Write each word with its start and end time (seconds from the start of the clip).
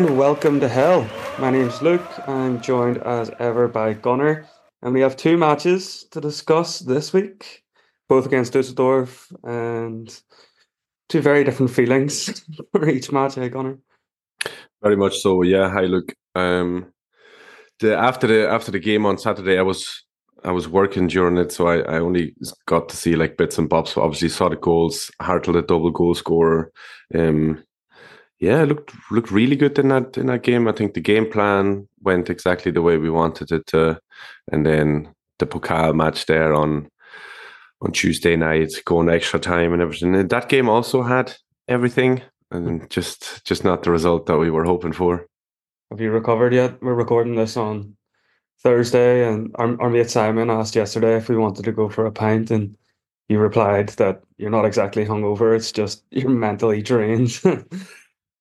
And 0.00 0.16
welcome 0.16 0.60
to 0.60 0.68
Hell. 0.68 1.06
My 1.38 1.50
name's 1.50 1.82
Luke. 1.82 2.26
I'm 2.26 2.62
joined 2.62 2.96
as 3.02 3.30
ever 3.38 3.68
by 3.68 3.92
Gunnar, 3.92 4.46
and 4.80 4.94
we 4.94 5.02
have 5.02 5.14
two 5.14 5.36
matches 5.36 6.06
to 6.12 6.22
discuss 6.22 6.78
this 6.78 7.12
week, 7.12 7.64
both 8.08 8.24
against 8.24 8.54
Dusseldorf, 8.54 9.30
and 9.44 10.18
two 11.10 11.20
very 11.20 11.44
different 11.44 11.70
feelings 11.70 12.42
for 12.72 12.88
each 12.88 13.12
match. 13.12 13.34
Hey, 13.34 13.50
Gunnar. 13.50 13.76
Very 14.82 14.96
much 14.96 15.18
so. 15.18 15.42
Yeah. 15.42 15.68
Hi, 15.68 15.82
Luke. 15.82 16.14
Um, 16.34 16.94
the 17.80 17.94
after 17.94 18.26
the 18.26 18.48
after 18.48 18.72
the 18.72 18.78
game 18.78 19.04
on 19.04 19.18
Saturday, 19.18 19.58
I 19.58 19.62
was 19.62 20.06
I 20.42 20.50
was 20.50 20.66
working 20.66 21.08
during 21.08 21.36
it, 21.36 21.52
so 21.52 21.66
I, 21.66 21.80
I 21.80 21.98
only 21.98 22.34
got 22.64 22.88
to 22.88 22.96
see 22.96 23.16
like 23.16 23.36
bits 23.36 23.58
and 23.58 23.68
bobs. 23.68 23.90
So 23.90 24.00
obviously, 24.00 24.30
saw 24.30 24.48
the 24.48 24.56
goals. 24.56 25.10
Hartel, 25.20 25.52
the 25.52 25.60
double 25.60 25.90
goal 25.90 26.14
scorer. 26.14 26.72
Um, 27.14 27.62
yeah, 28.40 28.64
looked 28.64 28.94
looked 29.10 29.30
really 29.30 29.54
good 29.54 29.78
in 29.78 29.88
that 29.88 30.16
in 30.16 30.26
that 30.26 30.42
game. 30.42 30.66
I 30.66 30.72
think 30.72 30.94
the 30.94 31.00
game 31.00 31.30
plan 31.30 31.86
went 32.02 32.30
exactly 32.30 32.72
the 32.72 32.82
way 32.82 32.96
we 32.96 33.10
wanted 33.10 33.52
it 33.52 33.66
to, 33.68 34.00
and 34.50 34.64
then 34.64 35.14
the 35.38 35.46
Pokal 35.46 35.94
match 35.94 36.24
there 36.24 36.54
on 36.54 36.90
on 37.82 37.92
Tuesday 37.92 38.36
night, 38.36 38.72
going 38.86 39.10
extra 39.10 39.38
time 39.38 39.74
and 39.74 39.82
everything. 39.82 40.14
And 40.14 40.30
that 40.30 40.48
game 40.48 40.70
also 40.70 41.02
had 41.02 41.34
everything, 41.68 42.22
and 42.50 42.88
just 42.88 43.44
just 43.44 43.62
not 43.62 43.82
the 43.82 43.90
result 43.90 44.24
that 44.26 44.38
we 44.38 44.50
were 44.50 44.64
hoping 44.64 44.92
for. 44.92 45.26
Have 45.90 46.00
you 46.00 46.10
recovered 46.10 46.54
yet? 46.54 46.82
We're 46.82 46.94
recording 46.94 47.34
this 47.34 47.58
on 47.58 47.94
Thursday, 48.62 49.28
and 49.28 49.54
our, 49.56 49.78
our 49.82 49.90
mate 49.90 50.08
Simon 50.08 50.48
asked 50.48 50.74
yesterday 50.74 51.16
if 51.16 51.28
we 51.28 51.36
wanted 51.36 51.66
to 51.66 51.72
go 51.72 51.90
for 51.90 52.06
a 52.06 52.12
pint, 52.12 52.50
and 52.50 52.74
you 53.28 53.38
replied 53.38 53.90
that 53.90 54.22
you're 54.38 54.48
not 54.48 54.64
exactly 54.64 55.04
hungover; 55.04 55.54
it's 55.54 55.72
just 55.72 56.04
you're 56.10 56.30
mentally 56.30 56.80
drained. 56.80 57.38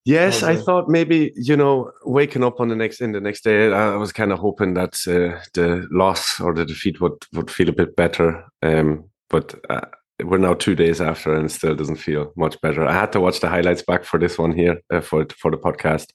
Yes, 0.06 0.44
I 0.44 0.56
thought 0.56 0.90
maybe 0.90 1.32
you 1.36 1.56
know 1.56 1.92
waking 2.04 2.44
up 2.44 2.60
on 2.60 2.70
the 2.70 2.76
next 2.76 3.02
in 3.02 3.12
the 3.12 3.22
next 3.22 3.44
day. 3.44 3.72
I 3.72 3.96
was 3.96 4.12
kind 4.12 4.32
of 4.32 4.40
hoping 4.40 4.74
that 4.74 4.96
uh, 5.08 5.40
the 5.54 5.88
loss 5.92 6.40
or 6.40 6.54
the 6.54 6.66
defeat 6.66 7.02
would 7.02 7.26
would 7.34 7.52
feel 7.52 7.70
a 7.70 7.74
bit 7.74 7.96
better. 7.96 8.44
Um, 8.64 9.10
but 9.30 9.54
uh, 9.70 9.82
we're 10.24 10.38
now 10.38 10.54
two 10.54 10.76
days 10.76 11.02
after, 11.02 11.34
and 11.34 11.52
still 11.52 11.76
doesn't 11.76 11.98
feel 11.98 12.32
much 12.36 12.60
better. 12.62 12.86
I 12.86 12.94
had 12.94 13.12
to 13.14 13.22
watch 13.22 13.40
the 13.40 13.50
highlights 13.50 13.84
back 13.84 14.04
for 14.04 14.20
this 14.20 14.38
one 14.38 14.56
here 14.56 14.82
uh, 14.92 15.02
for 15.02 15.26
for 15.38 15.52
the 15.52 15.58
podcast 15.58 16.08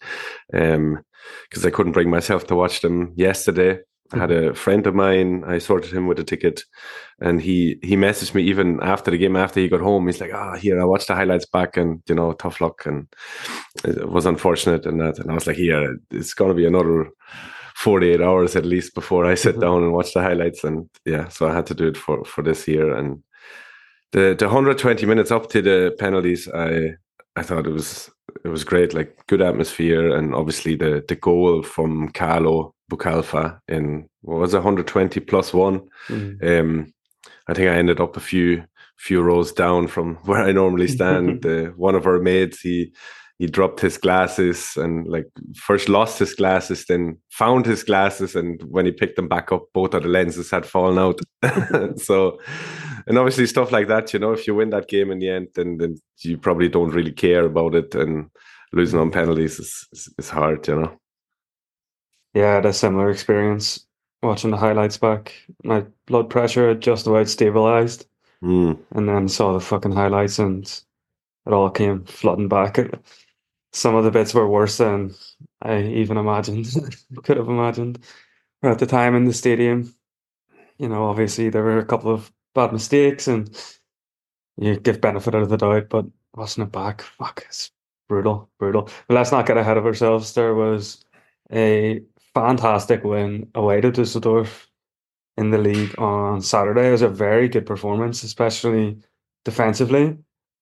because 0.52 1.64
um, 1.64 1.66
I 1.66 1.70
couldn't 1.70 1.92
bring 1.92 2.10
myself 2.10 2.46
to 2.48 2.56
watch 2.56 2.80
them 2.80 3.12
yesterday. 3.16 3.80
I 4.12 4.18
had 4.18 4.30
a 4.30 4.54
friend 4.54 4.86
of 4.86 4.94
mine. 4.94 5.44
I 5.46 5.58
sorted 5.58 5.92
him 5.92 6.06
with 6.06 6.18
a 6.18 6.24
ticket, 6.24 6.64
and 7.20 7.40
he 7.40 7.78
he 7.82 7.96
messaged 7.96 8.34
me 8.34 8.42
even 8.42 8.80
after 8.82 9.10
the 9.10 9.18
game. 9.18 9.36
After 9.36 9.60
he 9.60 9.68
got 9.68 9.80
home, 9.80 10.06
he's 10.06 10.20
like, 10.20 10.30
"Ah, 10.34 10.52
oh, 10.52 10.56
here 10.58 10.80
I 10.80 10.84
watched 10.84 11.08
the 11.08 11.14
highlights 11.14 11.46
back, 11.46 11.76
and 11.76 12.02
you 12.08 12.14
know, 12.14 12.32
tough 12.32 12.60
luck." 12.60 12.84
And 12.86 13.06
it 13.84 14.08
was 14.08 14.26
unfortunate 14.26 14.86
and 14.86 15.00
that. 15.00 15.18
And 15.18 15.30
I 15.30 15.34
was 15.34 15.46
like, 15.46 15.56
"Here, 15.56 15.96
it's 16.10 16.34
gonna 16.34 16.54
be 16.54 16.66
another." 16.66 17.10
48 17.76 18.20
hours 18.20 18.54
at 18.54 18.64
least 18.64 18.94
before 18.94 19.26
I 19.26 19.34
sit 19.34 19.52
mm-hmm. 19.52 19.62
down 19.62 19.82
and 19.82 19.92
watch 19.92 20.14
the 20.14 20.22
highlights. 20.22 20.62
And 20.62 20.88
yeah, 21.04 21.28
so 21.28 21.48
I 21.48 21.54
had 21.54 21.66
to 21.66 21.74
do 21.74 21.88
it 21.88 21.96
for, 21.96 22.24
for 22.24 22.42
this 22.42 22.68
year. 22.68 22.94
And 22.94 23.22
the, 24.12 24.36
the 24.38 24.46
120 24.46 25.04
minutes 25.06 25.32
up 25.32 25.50
to 25.50 25.60
the 25.60 25.94
penalties, 25.98 26.48
I, 26.48 26.94
I 27.34 27.42
thought 27.42 27.66
it 27.66 27.72
was, 27.72 28.10
it 28.44 28.48
was 28.48 28.62
great, 28.62 28.94
like 28.94 29.26
good 29.26 29.42
atmosphere. 29.42 30.16
And 30.16 30.34
obviously 30.34 30.76
the, 30.76 31.04
the 31.08 31.16
goal 31.16 31.64
from 31.64 32.10
Carlo 32.10 32.73
Boukhalfa 32.90 33.58
in 33.68 34.08
what 34.22 34.40
was 34.40 34.54
it, 34.54 34.58
120 34.58 35.20
plus 35.20 35.52
one. 35.52 35.82
Mm. 36.08 36.60
Um, 36.60 36.94
I 37.48 37.54
think 37.54 37.68
I 37.68 37.74
ended 37.74 38.00
up 38.00 38.16
a 38.16 38.20
few 38.20 38.64
few 38.96 39.20
rows 39.22 39.52
down 39.52 39.88
from 39.88 40.14
where 40.24 40.42
I 40.42 40.52
normally 40.52 40.88
stand. 40.88 41.44
uh, 41.46 41.66
one 41.76 41.94
of 41.94 42.06
our 42.06 42.18
mates, 42.18 42.60
he 42.60 42.92
he 43.38 43.46
dropped 43.46 43.80
his 43.80 43.98
glasses 43.98 44.76
and 44.76 45.08
like 45.08 45.26
first 45.56 45.88
lost 45.88 46.20
his 46.20 46.34
glasses, 46.34 46.84
then 46.86 47.18
found 47.30 47.66
his 47.66 47.82
glasses, 47.82 48.36
and 48.36 48.62
when 48.68 48.86
he 48.86 48.92
picked 48.92 49.16
them 49.16 49.28
back 49.28 49.50
up, 49.50 49.64
both 49.72 49.92
of 49.94 50.04
the 50.04 50.08
lenses 50.08 50.50
had 50.50 50.64
fallen 50.64 50.98
out. 50.98 51.20
so, 51.98 52.38
and 53.06 53.18
obviously 53.18 53.46
stuff 53.46 53.72
like 53.72 53.88
that, 53.88 54.12
you 54.12 54.20
know, 54.20 54.32
if 54.32 54.46
you 54.46 54.54
win 54.54 54.70
that 54.70 54.88
game 54.88 55.10
in 55.10 55.18
the 55.18 55.28
end, 55.28 55.48
then 55.54 55.78
then 55.78 55.96
you 56.20 56.38
probably 56.38 56.68
don't 56.68 56.94
really 56.94 57.12
care 57.12 57.44
about 57.44 57.74
it, 57.74 57.94
and 57.94 58.30
losing 58.72 59.00
on 59.00 59.10
penalties 59.10 59.58
is 59.58 59.88
is, 59.92 60.08
is 60.18 60.30
hard, 60.30 60.66
you 60.68 60.76
know. 60.76 61.00
Yeah, 62.34 62.50
I 62.50 62.54
had 62.56 62.66
a 62.66 62.72
similar 62.72 63.10
experience 63.10 63.86
watching 64.22 64.50
the 64.50 64.56
highlights 64.56 64.98
back. 64.98 65.34
My 65.62 65.84
blood 66.06 66.28
pressure 66.30 66.68
had 66.68 66.80
just 66.80 67.06
about 67.06 67.28
stabilized. 67.28 68.06
Mm. 68.42 68.78
And 68.92 69.08
then 69.08 69.28
saw 69.28 69.52
the 69.52 69.60
fucking 69.60 69.92
highlights 69.92 70.38
and 70.38 70.66
it 71.46 71.52
all 71.52 71.70
came 71.70 72.04
flooding 72.04 72.48
back. 72.48 72.78
Some 73.72 73.94
of 73.94 74.04
the 74.04 74.10
bits 74.10 74.34
were 74.34 74.48
worse 74.48 74.76
than 74.78 75.14
I 75.62 75.82
even 75.82 76.16
imagined, 76.16 76.66
could 77.24 77.36
have 77.36 77.48
imagined. 77.48 77.98
at 78.62 78.78
the 78.78 78.86
time 78.86 79.14
in 79.14 79.24
the 79.24 79.32
stadium, 79.32 79.94
you 80.78 80.88
know, 80.88 81.04
obviously 81.04 81.48
there 81.48 81.62
were 81.62 81.78
a 81.78 81.86
couple 81.86 82.12
of 82.12 82.32
bad 82.54 82.72
mistakes 82.72 83.26
and 83.26 83.50
you 84.56 84.78
give 84.78 85.00
benefit 85.00 85.34
out 85.34 85.42
of 85.42 85.48
the 85.48 85.56
doubt, 85.56 85.88
but 85.88 86.06
watching 86.34 86.64
it 86.64 86.72
back, 86.72 87.02
fuck, 87.02 87.44
it's 87.46 87.72
brutal, 88.08 88.48
brutal. 88.58 88.88
But 89.08 89.14
let's 89.14 89.32
not 89.32 89.46
get 89.46 89.56
ahead 89.56 89.76
of 89.76 89.86
ourselves. 89.86 90.34
There 90.34 90.54
was 90.54 91.04
a 91.52 92.02
fantastic 92.34 93.04
win 93.04 93.50
away 93.54 93.80
to 93.80 93.90
Dusseldorf 93.90 94.70
in 95.36 95.50
the 95.50 95.58
league 95.58 95.98
on 95.98 96.40
Saturday. 96.40 96.88
It 96.88 96.92
was 96.92 97.02
a 97.02 97.08
very 97.08 97.48
good 97.48 97.66
performance, 97.66 98.22
especially 98.22 98.98
defensively. 99.44 100.18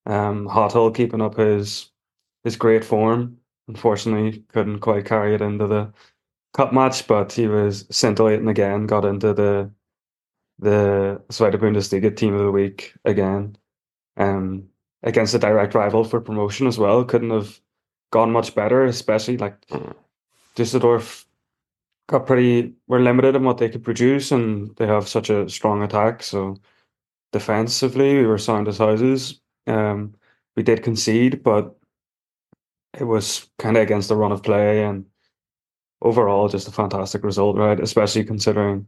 Um, 0.07 0.49
keeping 0.95 1.21
up 1.21 1.37
his 1.37 1.91
his 2.45 2.57
great 2.57 2.85
form. 2.85 3.39
Unfortunately, 3.69 4.45
couldn't 4.49 4.81
quite 4.81 5.07
carry 5.07 5.35
it 5.35 5.41
into 5.41 5.67
the 5.67 5.93
cup 6.55 6.73
match, 6.73 7.07
but 7.07 7.33
he 7.33 7.47
was 7.47 7.87
scintillating 7.91 8.49
again. 8.49 8.87
Got 8.87 9.05
into 9.05 9.33
the 9.33 9.71
the 10.59 11.21
Zweite 11.31 11.59
Bundesliga 11.59 12.15
team 12.15 12.35
of 12.35 12.45
the 12.45 12.51
week 12.51 12.95
again. 13.05 13.57
Um, 14.17 14.69
against 15.03 15.35
a 15.35 15.39
direct 15.39 15.75
rival 15.75 16.05
for 16.05 16.21
promotion 16.21 16.67
as 16.67 16.79
well. 16.79 17.05
Couldn't 17.05 17.31
have 17.31 17.61
gone 18.11 18.31
much 18.31 18.55
better, 18.55 18.85
especially 18.85 19.37
like 19.37 19.61
mm. 19.69 19.95
Got 22.13 22.27
pretty 22.27 22.75
were 22.89 23.01
limited 23.01 23.37
in 23.37 23.45
what 23.45 23.57
they 23.57 23.71
could 23.71 23.83
produce, 23.83 24.33
and 24.33 24.77
they 24.77 24.87
have 24.87 25.09
such 25.09 25.31
a 25.31 25.49
strong 25.49 25.83
attack. 25.83 26.23
So 26.23 26.59
defensively, 27.33 28.19
we 28.19 28.27
were 28.27 28.37
sound 28.37 28.69
as 28.69 28.77
houses. 28.77 29.41
Um, 29.67 30.15
we 30.55 30.63
did 30.63 30.83
concede, 30.83 31.43
but 31.43 31.75
it 33.01 33.05
was 33.05 33.49
kind 33.59 33.79
of 33.79 33.83
against 33.83 34.11
the 34.11 34.17
run 34.17 34.31
of 34.31 34.43
play, 34.43 34.85
and 34.85 35.07
overall, 36.03 36.49
just 36.49 36.69
a 36.69 36.73
fantastic 36.73 37.25
result, 37.25 37.57
right? 37.57 37.81
Especially 37.81 38.25
considering 38.25 38.87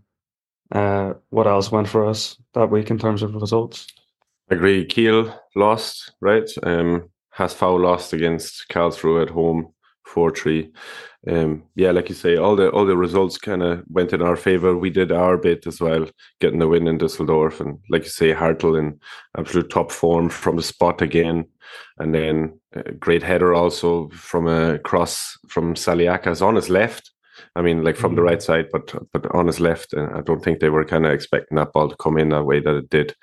uh, 0.72 1.14
what 1.30 1.46
else 1.46 1.72
went 1.72 1.88
for 1.88 2.06
us 2.06 2.36
that 2.52 2.70
week 2.70 2.90
in 2.90 2.98
terms 2.98 3.22
of 3.22 3.34
results. 3.34 3.86
Agree. 4.50 4.84
Kiel 4.84 5.34
lost, 5.56 6.12
right? 6.20 6.50
Um, 6.62 7.08
foul 7.32 7.80
lost 7.80 8.12
against 8.12 8.68
Karlsruhe 8.68 9.22
at 9.22 9.30
home, 9.30 9.72
four 10.04 10.30
three 10.30 10.70
um, 11.26 11.64
yeah, 11.74 11.90
like 11.90 12.08
you 12.08 12.14
say, 12.14 12.36
all 12.36 12.54
the 12.54 12.70
all 12.70 12.84
the 12.84 12.96
results 12.96 13.38
kind 13.38 13.62
of 13.62 13.82
went 13.88 14.12
in 14.12 14.20
our 14.20 14.36
favor. 14.36 14.76
We 14.76 14.90
did 14.90 15.10
our 15.10 15.38
bit 15.38 15.66
as 15.66 15.80
well, 15.80 16.06
getting 16.40 16.58
the 16.58 16.68
win 16.68 16.86
in 16.86 16.98
Düsseldorf, 16.98 17.60
and 17.60 17.78
like 17.88 18.04
you 18.04 18.10
say, 18.10 18.32
Hartel 18.32 18.78
in 18.78 19.00
absolute 19.38 19.70
top 19.70 19.90
form 19.90 20.28
from 20.28 20.56
the 20.56 20.62
spot 20.62 21.00
again, 21.00 21.46
and 21.98 22.14
then 22.14 22.60
a 22.74 22.92
great 22.92 23.22
header 23.22 23.54
also 23.54 24.10
from 24.10 24.46
a 24.46 24.78
cross 24.80 25.38
from 25.48 25.74
Saliakas 25.74 26.42
on 26.42 26.56
his 26.56 26.68
left. 26.68 27.10
I 27.56 27.62
mean, 27.62 27.82
like 27.82 27.96
from 27.96 28.10
mm-hmm. 28.10 28.16
the 28.16 28.22
right 28.22 28.42
side, 28.42 28.66
but 28.70 28.94
but 29.12 29.26
on 29.34 29.46
his 29.46 29.60
left. 29.60 29.94
And 29.94 30.14
I 30.14 30.20
don't 30.20 30.44
think 30.44 30.60
they 30.60 30.70
were 30.70 30.84
kind 30.84 31.06
of 31.06 31.12
expecting 31.12 31.56
that 31.56 31.72
ball 31.72 31.88
to 31.88 31.96
come 31.96 32.18
in 32.18 32.28
that 32.30 32.44
way 32.44 32.60
that 32.60 32.76
it 32.76 32.90
did. 32.90 33.14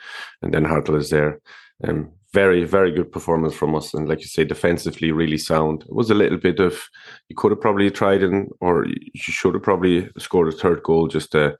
And 0.42 0.52
then 0.54 0.66
Hartel 0.66 0.98
is 0.98 1.12
there. 1.12 1.40
Um, 1.84 2.14
very, 2.34 2.64
very 2.64 2.92
good 2.92 3.12
performance 3.12 3.54
from 3.54 3.76
us. 3.76 3.94
And 3.94 4.08
like 4.08 4.22
you 4.22 4.28
say, 4.28 4.44
defensively, 4.44 5.12
really 5.12 5.38
sound. 5.38 5.84
It 5.84 5.94
was 5.94 6.10
a 6.10 6.16
little 6.16 6.38
bit 6.38 6.60
of, 6.60 6.82
you 7.28 7.36
could 7.36 7.52
have 7.52 7.62
probably 7.62 7.92
tried 7.92 8.24
and, 8.24 8.50
or 8.62 8.86
you 8.86 9.12
should 9.16 9.54
have 9.54 9.64
probably 9.64 10.10
scored 10.18 10.48
a 10.48 10.58
third 10.58 10.82
goal 10.84 11.08
just 11.08 11.32
to, 11.34 11.58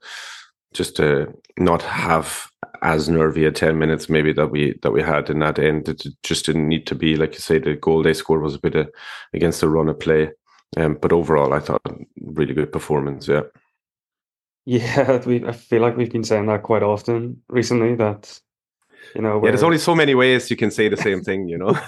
just 0.72 0.96
to 0.96 1.32
not 1.58 1.82
have 1.82 2.48
as 2.82 3.08
nervy 3.08 3.44
a 3.44 3.52
10 3.52 3.78
minutes 3.78 4.08
maybe 4.08 4.32
that 4.32 4.48
we 4.48 4.76
that 4.82 4.90
we 4.90 5.00
had 5.00 5.30
in 5.30 5.38
that 5.38 5.58
end 5.58 5.88
it 5.88 6.04
just 6.22 6.44
didn't 6.44 6.68
need 6.68 6.86
to 6.86 6.94
be 6.94 7.16
like 7.16 7.32
you 7.34 7.38
say 7.38 7.58
the 7.58 7.76
goal 7.76 8.02
they 8.02 8.12
scored 8.12 8.42
was 8.42 8.56
a 8.56 8.58
bit 8.58 8.74
of, 8.74 8.90
against 9.34 9.60
the 9.60 9.68
run 9.68 9.88
of 9.88 9.98
play 10.00 10.30
um, 10.76 10.98
but 11.00 11.12
overall 11.12 11.52
i 11.52 11.60
thought 11.60 11.80
really 12.20 12.54
good 12.54 12.72
performance 12.72 13.28
yeah 13.28 13.42
yeah 14.64 15.22
we 15.24 15.44
i 15.46 15.52
feel 15.52 15.80
like 15.80 15.96
we've 15.96 16.12
been 16.12 16.24
saying 16.24 16.46
that 16.46 16.62
quite 16.62 16.82
often 16.82 17.40
recently 17.48 17.94
that 17.94 18.40
you 19.14 19.22
know 19.22 19.42
yeah 19.42 19.50
there's 19.50 19.62
only 19.62 19.78
so 19.78 19.94
many 19.94 20.14
ways 20.14 20.50
you 20.50 20.56
can 20.56 20.70
say 20.70 20.88
the 20.88 20.96
same 20.96 21.22
thing 21.22 21.48
you 21.48 21.58
know 21.58 21.72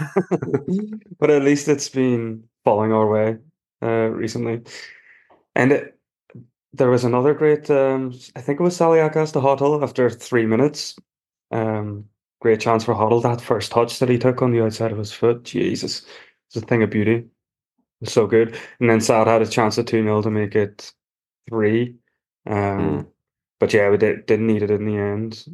but 1.18 1.30
at 1.30 1.42
least 1.42 1.68
it's 1.68 1.88
been 1.88 2.42
falling 2.64 2.92
our 2.92 3.08
way 3.08 3.36
uh, 3.82 4.08
recently 4.08 4.60
and 5.54 5.72
it, 5.72 5.98
there 6.72 6.90
was 6.90 7.04
another 7.04 7.34
great 7.34 7.70
um, 7.70 8.12
i 8.36 8.40
think 8.40 8.60
it 8.60 8.62
was 8.62 8.76
saliakas 8.78 9.32
to 9.32 9.40
Hartel 9.40 9.82
after 9.82 10.10
three 10.10 10.46
minutes 10.46 10.96
um, 11.50 12.04
great 12.40 12.60
chance 12.60 12.84
for 12.84 12.94
Hartel 12.94 13.22
that 13.22 13.40
first 13.40 13.70
touch 13.70 13.98
that 13.98 14.08
he 14.08 14.18
took 14.18 14.42
on 14.42 14.50
the 14.50 14.62
outside 14.62 14.92
of 14.92 14.98
his 14.98 15.12
foot 15.12 15.44
jesus 15.44 16.02
it's 16.48 16.56
a 16.56 16.60
thing 16.60 16.82
of 16.82 16.90
beauty 16.90 17.24
so 18.08 18.26
good. 18.26 18.56
And 18.80 18.90
then 18.90 19.00
Saad 19.00 19.26
had 19.26 19.42
a 19.42 19.46
chance 19.46 19.78
at 19.78 19.86
2 19.86 20.02
0 20.02 20.22
to 20.22 20.30
make 20.30 20.54
it 20.54 20.92
three. 21.48 21.96
Um, 22.46 22.56
mm. 22.56 23.06
But 23.60 23.72
yeah, 23.72 23.88
we 23.90 23.96
did, 23.96 24.26
didn't 24.26 24.46
need 24.46 24.62
it 24.62 24.70
in 24.70 24.84
the 24.84 24.96
end. 24.96 25.44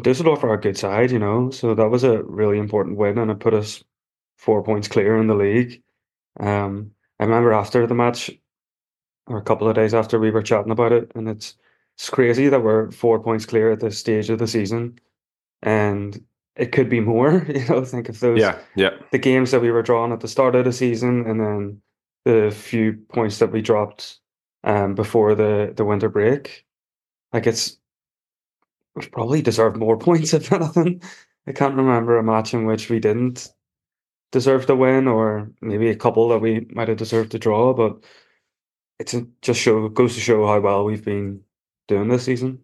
Dusseldorf 0.00 0.42
are 0.42 0.54
a 0.54 0.60
good 0.60 0.78
side, 0.78 1.10
you 1.10 1.18
know, 1.18 1.50
so 1.50 1.74
that 1.74 1.90
was 1.90 2.02
a 2.04 2.22
really 2.22 2.58
important 2.58 2.96
win 2.96 3.18
and 3.18 3.30
it 3.30 3.40
put 3.40 3.54
us 3.54 3.84
four 4.38 4.62
points 4.62 4.88
clear 4.88 5.18
in 5.18 5.26
the 5.26 5.34
league. 5.34 5.82
Um, 6.40 6.92
I 7.20 7.24
remember 7.24 7.52
after 7.52 7.86
the 7.86 7.94
match, 7.94 8.30
or 9.26 9.38
a 9.38 9.42
couple 9.42 9.68
of 9.68 9.76
days 9.76 9.94
after, 9.94 10.18
we 10.18 10.30
were 10.30 10.42
chatting 10.42 10.72
about 10.72 10.92
it, 10.92 11.12
and 11.14 11.28
it's 11.28 11.54
it's 11.94 12.10
crazy 12.10 12.48
that 12.48 12.62
we're 12.62 12.90
four 12.90 13.20
points 13.22 13.46
clear 13.46 13.70
at 13.70 13.80
this 13.80 13.98
stage 13.98 14.30
of 14.30 14.38
the 14.38 14.48
season, 14.48 14.98
and 15.62 16.24
it 16.56 16.72
could 16.72 16.88
be 16.88 17.00
more. 17.00 17.44
You 17.48 17.64
know, 17.68 17.84
think 17.84 18.08
of 18.08 18.18
those 18.18 18.40
yeah, 18.40 18.58
yeah. 18.74 18.90
the 19.12 19.18
games 19.18 19.52
that 19.52 19.60
we 19.60 19.70
were 19.70 19.82
drawing 19.82 20.12
at 20.12 20.20
the 20.20 20.28
start 20.28 20.56
of 20.56 20.64
the 20.64 20.72
season, 20.72 21.24
and 21.26 21.38
then 21.38 21.82
the 22.24 22.50
few 22.50 22.94
points 23.12 23.38
that 23.38 23.52
we 23.52 23.62
dropped 23.62 24.18
um, 24.64 24.94
before 24.94 25.34
the 25.34 25.72
the 25.76 25.84
winter 25.84 26.08
break. 26.08 26.64
Like 27.32 27.46
it's 27.46 27.78
we 28.94 29.06
probably 29.06 29.42
deserved 29.42 29.76
more 29.76 29.96
points 29.98 30.34
if 30.34 30.52
anything. 30.52 31.02
I 31.46 31.52
can't 31.52 31.74
remember 31.74 32.18
a 32.18 32.22
match 32.22 32.54
in 32.54 32.66
which 32.66 32.88
we 32.88 33.00
didn't 33.00 33.48
deserve 34.30 34.66
to 34.66 34.76
win, 34.76 35.08
or 35.08 35.50
maybe 35.60 35.88
a 35.88 35.96
couple 35.96 36.28
that 36.28 36.38
we 36.38 36.66
might 36.70 36.88
have 36.88 36.96
deserved 36.96 37.32
to 37.32 37.38
draw. 37.38 37.74
But 37.74 38.04
it's 38.98 39.14
just 39.40 39.60
show 39.60 39.88
goes 39.88 40.14
to 40.14 40.20
show 40.20 40.46
how 40.46 40.60
well 40.60 40.84
we've 40.84 41.04
been 41.04 41.40
doing 41.88 42.08
this 42.08 42.24
season. 42.24 42.60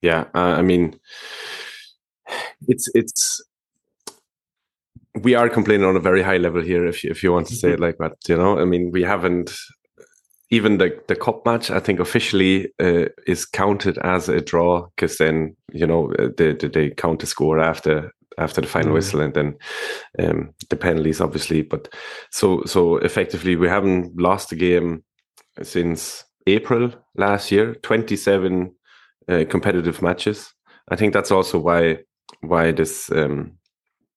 Yeah, 0.00 0.24
uh, 0.34 0.54
I 0.58 0.62
mean, 0.62 0.98
it's 2.68 2.88
it's 2.94 3.42
we 5.20 5.34
are 5.34 5.48
complaining 5.48 5.86
on 5.86 5.96
a 5.96 6.00
very 6.00 6.22
high 6.22 6.38
level 6.38 6.62
here, 6.62 6.86
if 6.86 7.04
you, 7.04 7.10
if 7.10 7.22
you 7.22 7.32
want 7.32 7.46
to 7.48 7.56
say 7.56 7.72
it 7.72 7.80
like 7.86 7.98
that. 7.98 8.16
You 8.28 8.36
know, 8.36 8.58
I 8.58 8.64
mean, 8.64 8.90
we 8.90 9.02
haven't 9.02 9.52
even 10.52 10.78
the 10.78 10.96
the 11.08 11.16
cup 11.16 11.44
match. 11.44 11.70
I 11.70 11.80
think 11.80 11.98
officially 11.98 12.68
uh, 12.78 13.06
is 13.26 13.44
counted 13.44 13.98
as 13.98 14.28
a 14.28 14.40
draw 14.40 14.86
because 14.94 15.16
then 15.16 15.56
you 15.72 15.86
know 15.86 16.12
uh, 16.18 16.28
they 16.36 16.52
they 16.52 16.90
count 16.90 17.20
the 17.20 17.26
score 17.26 17.58
after 17.58 18.12
after 18.38 18.60
the 18.60 18.66
final 18.66 18.90
mm. 18.90 18.94
whistle 18.94 19.20
and 19.20 19.34
then 19.34 19.56
um, 20.18 20.54
the 20.70 20.76
penalties 20.76 21.20
obviously 21.20 21.60
but 21.60 21.92
so 22.30 22.62
so 22.64 22.96
effectively 22.98 23.56
we 23.56 23.68
haven't 23.68 24.18
lost 24.18 24.52
a 24.52 24.56
game 24.56 25.04
since 25.62 26.24
april 26.46 26.90
last 27.14 27.52
year 27.52 27.74
27 27.82 28.74
uh, 29.28 29.44
competitive 29.50 30.00
matches 30.00 30.50
i 30.90 30.96
think 30.96 31.12
that's 31.12 31.30
also 31.30 31.58
why 31.58 31.98
why 32.40 32.72
this 32.72 33.12
um, 33.12 33.52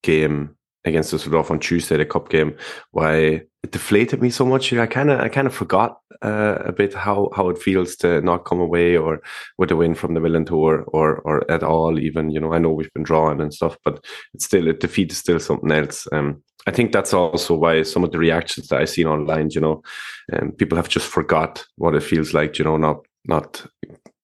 game 0.01 0.55
against 0.85 1.11
Düsseldorf 1.11 1.51
on 1.51 1.59
Tuesday, 1.59 1.97
the 1.97 2.05
cup 2.05 2.29
game, 2.29 2.55
why 2.91 3.41
it 3.65 3.71
deflated 3.71 4.21
me 4.21 4.29
so 4.29 4.45
much. 4.45 4.71
I 4.73 4.85
kind 4.85 5.09
of, 5.09 5.19
I 5.19 5.27
kind 5.27 5.47
of 5.47 5.53
forgot 5.53 5.99
uh, 6.21 6.57
a 6.65 6.71
bit 6.71 6.93
how 6.93 7.29
how 7.35 7.49
it 7.49 7.57
feels 7.57 7.95
to 7.97 8.21
not 8.21 8.45
come 8.45 8.59
away 8.59 8.95
or 8.95 9.21
with 9.57 9.71
a 9.71 9.75
win 9.75 9.95
from 9.95 10.13
the 10.13 10.19
Millerntor 10.19 10.83
or 10.87 11.15
or 11.27 11.51
at 11.51 11.63
all. 11.63 11.99
Even 11.99 12.29
you 12.29 12.39
know, 12.39 12.53
I 12.53 12.59
know 12.59 12.71
we've 12.71 12.93
been 12.93 13.03
drawing 13.03 13.41
and 13.41 13.51
stuff, 13.51 13.75
but 13.83 14.05
it's 14.35 14.45
still 14.45 14.67
a 14.67 14.73
defeat 14.73 15.11
is 15.11 15.17
still 15.17 15.39
something 15.39 15.71
else. 15.71 16.07
Um, 16.11 16.43
I 16.67 16.71
think 16.71 16.91
that's 16.91 17.13
also 17.13 17.55
why 17.55 17.81
some 17.83 18.03
of 18.03 18.11
the 18.11 18.19
reactions 18.19 18.67
that 18.67 18.81
I've 18.81 18.89
seen 18.89 19.07
online, 19.07 19.49
you 19.49 19.61
know, 19.61 19.81
um, 20.33 20.51
people 20.51 20.75
have 20.75 20.89
just 20.89 21.07
forgot 21.07 21.65
what 21.77 21.95
it 21.95 22.03
feels 22.03 22.33
like, 22.35 22.59
you 22.59 22.65
know, 22.65 22.77
not 22.77 22.97
not 23.25 23.65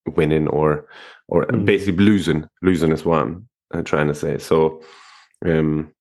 winning 0.06 0.50
or 0.50 0.88
or 1.28 1.48
mm. 1.48 1.66
basically 1.66 2.06
losing. 2.06 2.46
Losing 2.62 2.92
is 2.92 3.06
what 3.06 3.24
I'm, 3.24 3.48
I'm 3.74 3.84
trying 3.84 4.08
to 4.08 4.16
say. 4.16 4.38
So. 4.38 4.84
Um, 5.44 5.92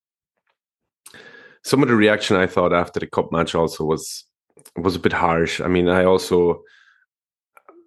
some 1.64 1.82
of 1.82 1.88
the 1.88 1.96
reaction 1.96 2.36
I 2.36 2.46
thought 2.46 2.72
after 2.72 3.00
the 3.00 3.06
cup 3.06 3.32
match 3.32 3.54
also 3.54 3.84
was 3.84 4.24
was 4.76 4.96
a 4.96 5.00
bit 5.00 5.12
harsh. 5.12 5.60
I 5.60 5.68
mean, 5.68 5.88
I 5.88 6.04
also 6.04 6.62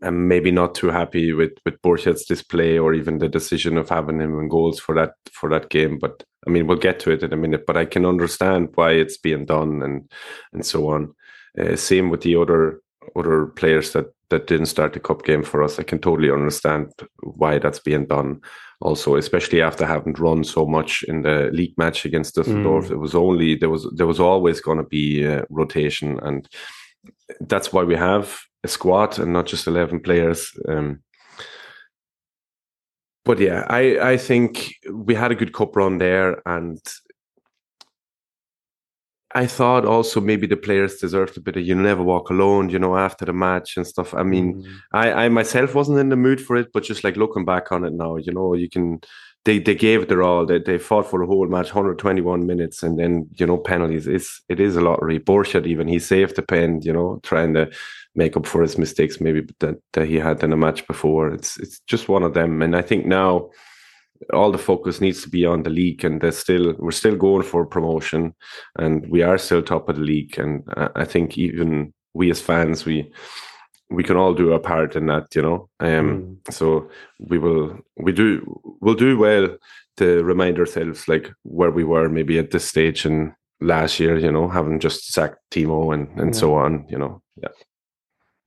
am 0.03 0.27
maybe 0.27 0.51
not 0.51 0.75
too 0.75 0.87
happy 0.87 1.33
with 1.33 1.53
with 1.65 1.81
Burchert's 1.81 2.25
display 2.25 2.77
or 2.77 2.93
even 2.93 3.17
the 3.17 3.29
decision 3.29 3.77
of 3.77 3.89
having 3.89 4.19
him 4.19 4.39
in 4.39 4.49
goals 4.49 4.79
for 4.79 4.95
that 4.95 5.13
for 5.31 5.49
that 5.49 5.69
game. 5.69 5.97
But 5.99 6.23
I 6.45 6.49
mean, 6.49 6.67
we'll 6.67 6.77
get 6.77 6.99
to 7.01 7.11
it 7.11 7.23
in 7.23 7.33
a 7.33 7.37
minute. 7.37 7.65
But 7.65 7.77
I 7.77 7.85
can 7.85 8.05
understand 8.05 8.69
why 8.75 8.91
it's 8.91 9.17
being 9.17 9.45
done 9.45 9.81
and 9.81 10.11
and 10.51 10.65
so 10.65 10.89
on. 10.89 11.15
Uh, 11.57 11.75
same 11.75 12.09
with 12.09 12.21
the 12.21 12.35
other 12.35 12.81
other 13.15 13.47
players 13.47 13.91
that 13.93 14.07
that 14.29 14.47
didn't 14.47 14.65
start 14.65 14.93
the 14.93 14.99
cup 14.99 15.23
game 15.23 15.43
for 15.43 15.61
us. 15.61 15.79
I 15.79 15.83
can 15.83 15.99
totally 15.99 16.31
understand 16.31 16.91
why 17.21 17.59
that's 17.59 17.79
being 17.79 18.07
done 18.07 18.41
also, 18.81 19.15
especially 19.15 19.61
after 19.61 19.85
having 19.85 20.13
run 20.13 20.43
so 20.43 20.65
much 20.65 21.03
in 21.03 21.21
the 21.21 21.49
league 21.53 21.77
match 21.77 22.05
against 22.05 22.35
Düsseldorf. 22.35 22.85
Mm. 22.85 22.91
It 22.91 22.97
was 22.97 23.15
only 23.15 23.55
there 23.55 23.69
was 23.69 23.87
there 23.95 24.07
was 24.07 24.19
always 24.19 24.59
going 24.59 24.77
to 24.77 24.83
be 24.83 25.25
uh, 25.25 25.43
rotation, 25.49 26.19
and 26.21 26.47
that's 27.41 27.71
why 27.71 27.83
we 27.83 27.95
have 27.95 28.39
a 28.63 28.67
squad 28.67 29.19
and 29.19 29.33
not 29.33 29.45
just 29.45 29.67
eleven 29.67 29.99
players. 29.99 30.51
Um, 30.67 31.03
but 33.23 33.39
yeah, 33.39 33.65
I 33.69 34.13
I 34.13 34.17
think 34.17 34.75
we 34.91 35.15
had 35.15 35.31
a 35.31 35.35
good 35.35 35.53
cup 35.53 35.75
run 35.75 35.97
there, 35.99 36.41
and 36.45 36.79
I 39.35 39.47
thought 39.47 39.85
also 39.85 40.21
maybe 40.21 40.45
the 40.45 40.57
players 40.57 40.97
deserved 40.97 41.37
a 41.37 41.41
bit 41.41 41.57
of 41.57 41.65
you 41.65 41.75
never 41.75 42.03
walk 42.03 42.29
alone, 42.29 42.69
you 42.69 42.77
know, 42.77 42.95
after 42.95 43.25
the 43.25 43.33
match 43.33 43.77
and 43.77 43.87
stuff. 43.87 44.13
I 44.13 44.23
mean, 44.23 44.63
mm. 44.63 44.75
I, 44.93 45.25
I 45.25 45.29
myself 45.29 45.73
wasn't 45.73 45.99
in 45.99 46.09
the 46.09 46.15
mood 46.15 46.39
for 46.39 46.55
it, 46.55 46.71
but 46.71 46.83
just 46.83 47.03
like 47.03 47.17
looking 47.17 47.45
back 47.45 47.71
on 47.71 47.83
it 47.83 47.93
now, 47.93 48.17
you 48.17 48.31
know, 48.31 48.53
you 48.53 48.69
can 48.69 49.01
they 49.45 49.59
they 49.59 49.75
gave 49.75 50.03
it 50.03 50.09
their 50.09 50.23
all. 50.23 50.45
They 50.45 50.59
they 50.59 50.77
fought 50.77 51.09
for 51.09 51.19
the 51.19 51.25
whole 51.25 51.47
match, 51.47 51.73
121 51.73 52.45
minutes, 52.45 52.83
and 52.83 52.97
then 52.97 53.27
you 53.33 53.45
know 53.45 53.57
penalties. 53.57 54.07
It's 54.07 54.41
it 54.49 54.59
is 54.59 54.75
a 54.75 54.81
lottery. 54.81 55.19
Burchert 55.19 55.67
even 55.67 55.87
he 55.87 55.99
saved 55.99 56.35
the 56.35 56.43
pen, 56.43 56.81
you 56.81 56.93
know, 56.93 57.19
trying 57.23 57.53
to 57.55 57.69
make 58.15 58.37
up 58.37 58.45
for 58.45 58.61
his 58.61 58.77
mistakes 58.77 59.19
maybe 59.19 59.41
that, 59.59 59.75
that 59.93 60.07
he 60.07 60.15
had 60.15 60.43
in 60.43 60.51
the 60.51 60.55
match 60.55 60.85
before. 60.87 61.29
It's 61.29 61.59
it's 61.59 61.79
just 61.87 62.07
one 62.07 62.23
of 62.23 62.33
them, 62.33 62.61
and 62.61 62.75
I 62.75 62.81
think 62.81 63.05
now 63.05 63.49
all 64.31 64.51
the 64.51 64.57
focus 64.57 65.01
needs 65.01 65.21
to 65.23 65.29
be 65.29 65.45
on 65.45 65.63
the 65.63 65.69
league 65.69 66.03
and 66.05 66.21
there's 66.21 66.37
still 66.37 66.73
we're 66.79 66.91
still 66.91 67.15
going 67.15 67.43
for 67.43 67.65
promotion 67.65 68.33
and 68.77 69.07
we 69.09 69.21
are 69.21 69.37
still 69.37 69.61
top 69.61 69.89
of 69.89 69.95
the 69.95 70.01
league 70.01 70.37
and 70.37 70.63
i 70.95 71.05
think 71.05 71.37
even 71.37 71.93
we 72.13 72.29
as 72.29 72.41
fans 72.41 72.85
we 72.85 73.11
we 73.89 74.03
can 74.03 74.17
all 74.17 74.33
do 74.33 74.53
our 74.53 74.59
part 74.59 74.95
in 74.95 75.07
that 75.07 75.33
you 75.35 75.41
know 75.41 75.69
um 75.79 76.37
mm. 76.47 76.53
so 76.53 76.89
we 77.19 77.37
will 77.37 77.77
we 77.97 78.11
do 78.11 78.61
we'll 78.81 78.95
do 78.95 79.17
well 79.17 79.55
to 79.97 80.23
remind 80.23 80.57
ourselves 80.57 81.07
like 81.07 81.31
where 81.43 81.71
we 81.71 81.83
were 81.83 82.09
maybe 82.09 82.39
at 82.39 82.51
this 82.51 82.65
stage 82.65 83.05
in 83.05 83.33
last 83.61 83.99
year 83.99 84.17
you 84.17 84.31
know 84.31 84.47
having 84.47 84.79
just 84.79 85.13
sacked 85.13 85.37
timo 85.51 85.93
and 85.93 86.07
and 86.19 86.33
yeah. 86.33 86.39
so 86.39 86.55
on 86.55 86.85
you 86.89 86.97
know 86.97 87.21
yeah 87.41 87.49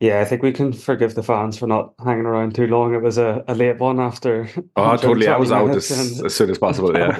yeah, 0.00 0.20
I 0.20 0.24
think 0.24 0.42
we 0.42 0.52
can 0.52 0.72
forgive 0.72 1.14
the 1.14 1.22
fans 1.22 1.56
for 1.56 1.66
not 1.66 1.94
hanging 2.04 2.26
around 2.26 2.54
too 2.54 2.66
long. 2.66 2.94
It 2.94 3.02
was 3.02 3.16
a, 3.16 3.42
a 3.48 3.54
late 3.54 3.78
one 3.78 3.98
after. 3.98 4.48
Oh, 4.76 4.96
totally. 4.96 5.26
I 5.26 5.38
was 5.38 5.50
out 5.50 5.70
as, 5.70 5.90
as 6.22 6.34
soon 6.34 6.50
as 6.50 6.58
possible. 6.58 6.96
Yeah. 6.96 7.16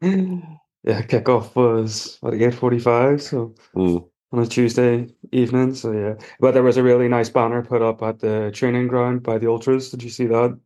yeah, 0.00 1.02
kickoff 1.02 1.54
was 1.54 2.16
what 2.20 2.34
eight 2.34 2.54
forty-five. 2.54 3.22
So 3.22 3.54
mm. 3.76 4.08
on 4.32 4.38
a 4.38 4.46
Tuesday 4.46 5.08
evening. 5.32 5.74
So 5.74 5.92
yeah, 5.92 6.14
but 6.40 6.52
there 6.52 6.62
was 6.62 6.78
a 6.78 6.82
really 6.82 7.08
nice 7.08 7.28
banner 7.28 7.62
put 7.62 7.82
up 7.82 8.02
at 8.02 8.20
the 8.20 8.50
training 8.54 8.88
ground 8.88 9.22
by 9.22 9.36
the 9.36 9.50
ultras. 9.50 9.90
Did 9.90 10.02
you 10.02 10.10
see 10.10 10.26
that? 10.26 10.58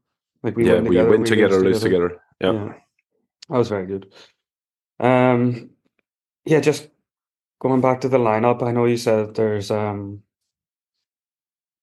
Like 0.45 0.57
we 0.57 0.65
yeah, 0.65 0.75
went 0.75 0.87
together, 0.87 1.11
we 1.11 1.17
went 1.17 1.27
together, 1.27 1.61
lose 1.61 1.81
together. 1.83 2.09
together. 2.11 2.23
Yeah. 2.41 2.53
yeah, 2.53 2.73
that 3.49 3.59
was 3.59 3.69
very 3.69 3.87
good. 3.87 4.13
Um, 5.01 5.71
yeah, 6.45 6.61
just 6.61 6.89
going 7.59 7.81
back 7.81 8.03
to 8.03 8.09
the 8.09 8.19
lineup. 8.19 8.63
I 8.63 8.71
know 8.71 8.85
you 8.85 8.97
said 8.97 9.35
there's 9.35 9.73
um 9.73 10.23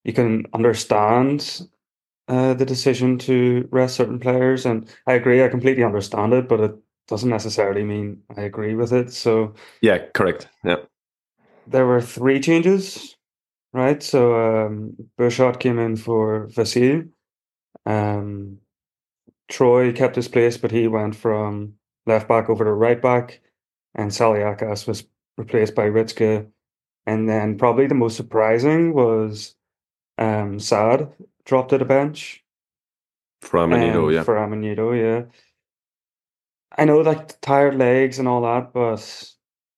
you 0.05 0.13
can 0.13 0.45
understand 0.53 1.67
uh, 2.27 2.53
the 2.53 2.65
decision 2.65 3.17
to 3.17 3.67
rest 3.71 3.95
certain 3.95 4.19
players, 4.19 4.65
and 4.65 4.87
I 5.07 5.13
agree. 5.13 5.43
I 5.43 5.49
completely 5.49 5.83
understand 5.83 6.33
it, 6.33 6.47
but 6.47 6.59
it 6.61 6.75
doesn't 7.07 7.29
necessarily 7.29 7.83
mean 7.83 8.21
I 8.37 8.41
agree 8.41 8.75
with 8.75 8.93
it. 8.93 9.11
So 9.11 9.55
yeah, 9.81 9.97
correct. 10.13 10.47
Yeah, 10.63 10.77
there 11.67 11.85
were 11.85 12.01
three 12.01 12.39
changes, 12.39 13.17
right? 13.73 14.01
So 14.01 14.65
um, 14.65 14.95
Burchert 15.19 15.59
came 15.59 15.79
in 15.79 15.97
for 15.97 16.47
Vasilj. 16.47 17.09
Um, 17.85 18.59
Treu 19.49 19.91
kept 19.93 20.15
his 20.15 20.27
place, 20.27 20.57
but 20.57 20.71
he 20.71 20.87
went 20.87 21.15
from 21.15 21.73
left 22.05 22.27
back 22.27 22.49
over 22.49 22.63
to 22.63 22.73
right 22.73 23.01
back, 23.01 23.41
and 23.95 24.11
Saliakas 24.11 24.87
was 24.87 25.03
replaced 25.37 25.75
by 25.75 25.89
Ritzka. 25.89 26.47
And 27.07 27.29
then 27.29 27.57
probably 27.57 27.85
the 27.85 27.93
most 27.93 28.17
surprising 28.17 28.93
was 28.93 29.55
um, 30.17 30.59
Saad 30.59 31.11
dropped 31.45 31.73
at 31.73 31.81
a 31.81 31.85
bench. 31.85 32.43
For 33.41 33.59
Amenyido, 33.59 34.07
um, 34.07 34.13
yeah. 34.13 34.23
For 34.23 34.35
Amenyido, 34.35 34.99
yeah. 34.99 35.25
I 36.77 36.85
know 36.85 36.99
like 36.99 37.39
tired 37.41 37.75
legs 37.75 38.19
and 38.19 38.27
all 38.27 38.41
that, 38.41 38.73
but 38.73 39.31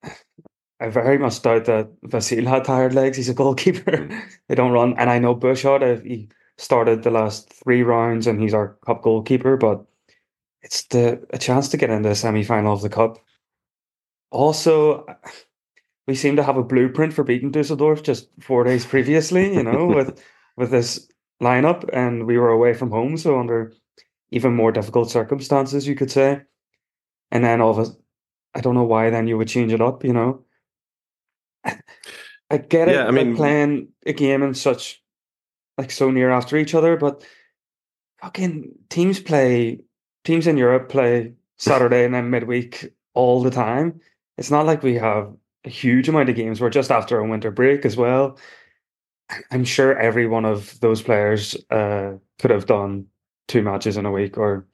I 0.79 0.89
very 0.89 1.17
much 1.17 1.41
doubt 1.41 1.65
that 1.65 1.89
Vasilj 2.01 2.47
had 2.47 2.65
tired 2.65 2.93
legs. 2.93 3.17
He's 3.17 3.29
a 3.29 3.33
goalkeeper. 3.33 3.91
Mm. 3.91 4.21
they 4.47 4.55
don't 4.55 4.71
run. 4.71 4.95
And 4.97 5.09
I 5.09 5.19
know 5.19 5.35
Burchert, 5.35 5.81
uh, 5.81 6.01
he 6.01 6.29
started 6.57 7.03
the 7.03 7.11
last 7.11 7.51
three 7.53 7.83
rounds 7.83 8.25
and 8.27 8.41
he's 8.41 8.53
our 8.53 8.77
cup 8.85 9.03
goalkeeper, 9.03 9.57
but 9.57 9.85
it's 10.61 10.83
the 10.87 11.25
a 11.31 11.37
chance 11.37 11.69
to 11.69 11.77
get 11.77 11.89
in 11.89 12.01
the 12.01 12.15
semi 12.15 12.43
final 12.43 12.73
of 12.73 12.81
the 12.81 12.89
cup. 12.89 13.17
Also, 14.31 15.05
we 16.07 16.15
seem 16.15 16.37
to 16.37 16.43
have 16.43 16.57
a 16.57 16.63
blueprint 16.63 17.13
for 17.13 17.23
beating 17.23 17.51
Dusseldorf 17.51 18.01
just 18.01 18.29
four 18.39 18.63
days 18.63 18.85
previously, 18.93 19.53
you 19.53 19.63
know, 19.63 19.85
with 19.85 20.23
with 20.55 20.71
this 20.71 21.07
lineup, 21.41 21.87
and 21.93 22.25
we 22.25 22.37
were 22.37 22.49
away 22.49 22.73
from 22.73 22.89
home, 22.89 23.17
so 23.17 23.39
under 23.39 23.73
even 24.31 24.55
more 24.55 24.71
difficult 24.71 25.11
circumstances, 25.11 25.87
you 25.87 25.95
could 25.95 26.11
say. 26.11 26.41
And 27.31 27.43
then 27.43 27.61
all 27.61 27.77
of 27.77 27.87
a, 27.87 27.91
I 28.55 28.61
don't 28.61 28.75
know 28.75 28.83
why 28.83 29.09
then 29.09 29.27
you 29.27 29.37
would 29.37 29.47
change 29.47 29.71
it 29.71 29.81
up, 29.81 30.03
you 30.03 30.13
know. 30.13 30.45
I 32.49 32.57
get 32.57 32.87
it, 32.87 32.95
yeah, 32.95 33.05
I 33.05 33.11
mean, 33.11 33.35
playing 33.35 33.89
a 34.05 34.13
game 34.13 34.41
in 34.41 34.53
such 34.53 35.03
like 35.77 35.91
so 35.91 36.09
near 36.09 36.31
after 36.31 36.57
each 36.57 36.73
other, 36.73 36.95
but 36.95 37.23
fucking 38.21 38.71
teams 38.89 39.19
play 39.19 39.81
teams 40.23 40.47
in 40.47 40.57
Europe 40.57 40.89
play 40.89 41.33
Saturday 41.57 42.03
and 42.05 42.13
then 42.13 42.29
midweek 42.29 42.93
all 43.13 43.43
the 43.43 43.51
time. 43.51 43.99
It's 44.37 44.51
not 44.51 44.65
like 44.65 44.81
we 44.81 44.95
have 44.95 45.33
a 45.67 45.69
huge 45.69 46.09
amount 46.09 46.29
of 46.29 46.35
games. 46.35 46.59
We're 46.59 46.69
just 46.69 46.91
after 46.91 47.19
a 47.19 47.27
winter 47.27 47.51
break 47.51 47.85
as 47.85 47.97
well. 47.97 48.39
I'm 49.51 49.65
sure 49.65 49.97
every 49.99 50.25
one 50.25 50.45
of 50.45 50.79
those 50.79 51.01
players 51.01 51.55
uh, 51.69 52.13
could 52.39 52.51
have 52.51 52.65
done 52.65 53.07
two 53.49 53.61
matches 53.61 53.97
in 53.97 54.05
a 54.05 54.11
week, 54.11 54.37
or 54.37 54.65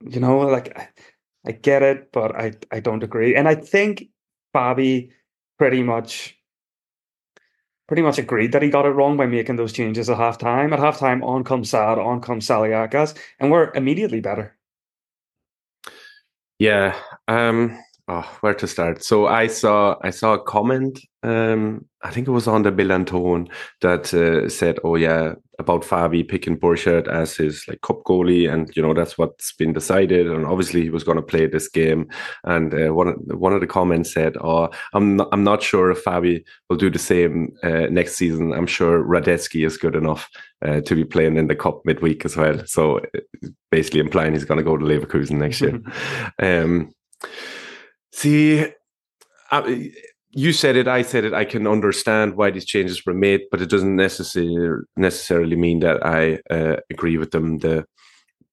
you 0.00 0.20
know, 0.20 0.38
like 0.40 0.76
I 1.46 1.52
get 1.52 1.82
it, 1.82 2.10
but 2.12 2.34
I 2.34 2.52
I 2.72 2.80
don't 2.80 3.04
agree. 3.04 3.36
And 3.36 3.48
I 3.48 3.54
think 3.54 4.08
Bobby 4.52 5.12
pretty 5.58 5.82
much 5.84 6.36
pretty 7.86 8.02
much 8.02 8.18
agreed 8.18 8.52
that 8.52 8.62
he 8.62 8.70
got 8.70 8.86
it 8.86 8.90
wrong 8.90 9.16
by 9.16 9.26
making 9.26 9.56
those 9.56 9.72
changes 9.72 10.10
at 10.10 10.18
halftime. 10.18 10.72
At 10.72 10.80
halftime, 10.80 11.22
on 11.24 11.44
comes 11.44 11.70
Saad, 11.70 11.98
on 11.98 12.20
comes 12.20 12.46
Saliakas, 12.48 13.16
and 13.38 13.52
we're 13.52 13.72
immediately 13.74 14.20
better. 14.20 14.56
Yeah. 16.58 16.98
Um 17.28 17.78
oh, 18.08 18.38
where 18.40 18.54
to 18.54 18.66
start? 18.66 19.04
So 19.04 19.26
I 19.26 19.46
saw 19.46 19.96
I 20.02 20.10
saw 20.10 20.34
a 20.34 20.42
comment. 20.42 21.00
Um, 21.22 21.86
I 22.02 22.10
think 22.10 22.26
it 22.26 22.32
was 22.32 22.48
on 22.48 22.62
the 22.62 22.72
Bill 22.72 23.04
Tone 23.04 23.48
that 23.80 24.12
uh, 24.12 24.48
said, 24.48 24.78
"Oh 24.82 24.96
yeah, 24.96 25.34
about 25.58 25.82
Fabi 25.82 26.26
picking 26.26 26.58
Burchert 26.58 27.06
as 27.08 27.36
his 27.36 27.66
like 27.68 27.80
cup 27.80 28.02
goalie, 28.04 28.52
and 28.52 28.74
you 28.76 28.82
know 28.82 28.92
that's 28.92 29.16
what's 29.16 29.52
been 29.52 29.72
decided. 29.72 30.26
And 30.26 30.44
obviously 30.46 30.82
he 30.82 30.90
was 30.90 31.04
going 31.04 31.16
to 31.16 31.22
play 31.22 31.46
this 31.46 31.68
game. 31.68 32.08
And 32.44 32.74
uh, 32.74 32.92
one 32.92 33.14
one 33.38 33.52
of 33.52 33.60
the 33.60 33.66
comments 33.66 34.12
said, 34.12 34.36
"Oh, 34.40 34.68
I'm 34.92 35.16
not, 35.16 35.28
I'm 35.32 35.44
not 35.44 35.62
sure 35.62 35.90
if 35.90 36.04
Fabi 36.04 36.44
will 36.68 36.76
do 36.76 36.90
the 36.90 36.98
same 36.98 37.54
uh, 37.62 37.86
next 37.90 38.16
season. 38.16 38.52
I'm 38.52 38.66
sure 38.66 39.04
Radetzky 39.04 39.64
is 39.64 39.76
good 39.76 39.94
enough 39.94 40.28
uh, 40.64 40.80
to 40.82 40.94
be 40.94 41.04
playing 41.04 41.36
in 41.36 41.46
the 41.46 41.56
cup 41.56 41.82
midweek 41.84 42.24
as 42.24 42.36
well." 42.36 42.66
So 42.66 42.98
uh, 42.98 43.48
basically 43.70 44.00
implying 44.00 44.32
he's 44.32 44.44
going 44.44 44.58
to 44.58 44.64
go 44.64 44.76
to 44.76 44.84
Leverkusen 44.84 45.38
next 45.38 45.60
year. 45.60 45.80
um, 46.40 46.92
See, 48.12 48.66
I, 49.50 49.90
you 50.30 50.52
said 50.52 50.76
it, 50.76 50.88
I 50.88 51.02
said 51.02 51.24
it. 51.24 51.34
I 51.34 51.44
can 51.44 51.66
understand 51.66 52.36
why 52.36 52.50
these 52.50 52.64
changes 52.64 53.04
were 53.04 53.14
made, 53.14 53.42
but 53.50 53.60
it 53.60 53.68
doesn't 53.68 53.96
necessarily 53.96 54.82
necessarily 54.96 55.56
mean 55.56 55.80
that 55.80 56.04
I 56.04 56.40
uh, 56.50 56.76
agree 56.90 57.18
with 57.18 57.30
them. 57.32 57.58
The, 57.58 57.84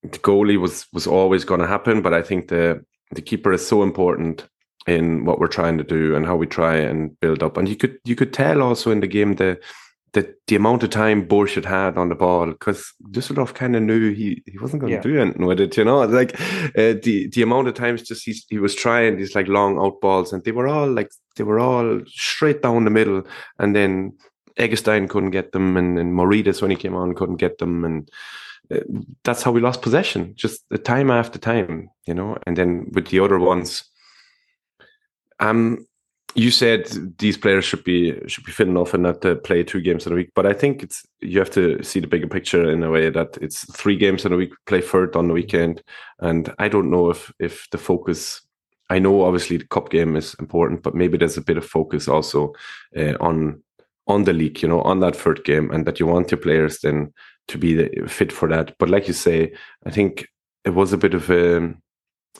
the 0.03 0.19
goalie 0.19 0.59
was 0.59 0.87
was 0.93 1.07
always 1.07 1.45
going 1.45 1.61
to 1.61 1.67
happen, 1.67 2.01
but 2.01 2.13
I 2.13 2.21
think 2.21 2.49
the 2.49 2.83
the 3.11 3.21
keeper 3.21 3.53
is 3.53 3.65
so 3.65 3.81
important 3.83 4.47
in 4.87 5.25
what 5.25 5.39
we're 5.39 5.47
trying 5.47 5.77
to 5.77 5.83
do 5.83 6.15
and 6.15 6.25
how 6.25 6.35
we 6.35 6.47
try 6.47 6.75
and 6.75 7.17
build 7.19 7.43
up. 7.43 7.57
And 7.57 7.67
you 7.67 7.75
could 7.75 7.97
you 8.05 8.15
could 8.15 8.33
tell 8.33 8.61
also 8.61 8.91
in 8.91 8.99
the 8.99 9.07
game 9.07 9.35
the 9.35 9.59
the 10.13 10.33
the 10.47 10.55
amount 10.55 10.83
of 10.83 10.89
time 10.89 11.27
Burchert 11.27 11.65
had 11.65 11.97
on 11.97 12.09
the 12.09 12.15
ball 12.15 12.47
because 12.47 12.93
Dusseldorf 13.11 13.53
kind 13.53 13.75
of 13.75 13.83
knew 13.83 14.13
he, 14.13 14.41
he 14.45 14.57
wasn't 14.57 14.81
going 14.81 14.91
to 14.91 14.97
yeah. 14.97 15.01
do 15.01 15.19
anything 15.19 15.45
with 15.45 15.59
it, 15.59 15.77
you 15.77 15.85
know. 15.85 16.01
Like 16.01 16.39
uh, 16.39 16.95
the 17.03 17.29
the 17.31 17.41
amount 17.41 17.67
of 17.67 17.75
times 17.75 18.03
just 18.03 18.25
he 18.25 18.35
he 18.49 18.59
was 18.59 18.75
trying 18.75 19.17
these 19.17 19.35
like 19.35 19.47
long 19.47 19.77
out 19.77 20.01
balls 20.01 20.33
and 20.33 20.43
they 20.43 20.51
were 20.51 20.67
all 20.67 20.89
like 20.89 21.11
they 21.35 21.43
were 21.43 21.59
all 21.59 22.01
straight 22.07 22.61
down 22.61 22.85
the 22.85 22.91
middle, 22.91 23.23
and 23.59 23.75
then 23.75 24.17
Eggestein 24.57 25.09
couldn't 25.09 25.31
get 25.31 25.51
them, 25.51 25.77
and, 25.77 25.97
and 25.97 26.13
Maurides 26.13 26.61
when 26.61 26.71
he 26.71 26.77
came 26.77 26.95
on 26.95 27.15
couldn't 27.15 27.37
get 27.37 27.57
them, 27.59 27.85
and 27.85 28.09
uh, 28.71 28.79
that's 29.23 29.43
how 29.43 29.51
we 29.51 29.61
lost 29.61 29.81
possession, 29.81 30.33
just 30.35 30.67
the 30.69 30.77
time 30.77 31.11
after 31.11 31.39
time, 31.39 31.89
you 32.05 32.13
know. 32.13 32.37
And 32.45 32.57
then 32.57 32.87
with 32.91 33.07
the 33.07 33.19
other 33.19 33.39
ones, 33.39 33.83
um, 35.39 35.85
you 36.36 36.51
said 36.51 36.88
these 37.17 37.38
players 37.38 37.65
should 37.65 37.83
be 37.83 38.15
should 38.27 38.43
be 38.43 38.51
fit 38.51 38.67
enough 38.67 38.93
and 38.93 39.03
not 39.03 39.21
to 39.21 39.36
play 39.36 39.63
two 39.63 39.81
games 39.81 40.05
in 40.05 40.13
a 40.13 40.15
week. 40.15 40.31
But 40.36 40.45
I 40.45 40.53
think 40.53 40.83
it's 40.83 41.05
you 41.21 41.39
have 41.39 41.50
to 41.51 41.81
see 41.83 42.00
the 42.00 42.07
bigger 42.07 42.27
picture 42.27 42.69
in 42.69 42.83
a 42.83 42.91
way 42.91 43.09
that 43.09 43.38
it's 43.41 43.65
three 43.75 43.95
games 43.95 44.25
in 44.25 44.33
a 44.33 44.38
week, 44.38 44.53
play 44.65 44.81
third 44.81 45.15
on 45.15 45.27
the 45.27 45.33
weekend, 45.33 45.81
and 46.19 46.53
I 46.59 46.67
don't 46.67 46.91
know 46.91 47.09
if 47.09 47.31
if 47.39 47.67
the 47.71 47.77
focus. 47.77 48.41
I 48.91 48.98
know 48.98 49.21
obviously 49.24 49.57
the 49.57 49.67
cup 49.67 49.91
game 49.91 50.15
is 50.15 50.36
important, 50.39 50.81
but 50.81 50.95
maybe 50.95 51.17
there's 51.17 51.38
a 51.38 51.43
bit 51.43 51.57
of 51.57 51.65
focus 51.65 52.07
also 52.07 52.53
uh, 52.98 53.13
on 53.19 53.62
on 54.07 54.24
the 54.24 54.33
league, 54.33 54.62
you 54.63 54.67
know, 54.67 54.81
on 54.81 55.00
that 55.01 55.15
third 55.15 55.43
game, 55.43 55.71
and 55.71 55.86
that 55.86 56.00
you 56.00 56.07
want 56.07 56.31
your 56.31 56.39
players 56.39 56.79
then 56.79 57.13
to 57.48 57.57
be 57.57 57.88
fit 58.07 58.31
for 58.31 58.48
that. 58.50 58.75
But 58.79 58.89
like 58.89 59.07
you 59.07 59.13
say, 59.13 59.53
I 59.86 59.91
think 59.91 60.27
it 60.65 60.71
was 60.71 60.93
a 60.93 60.98
bit 60.98 61.13
of 61.13 61.29
a 61.29 61.74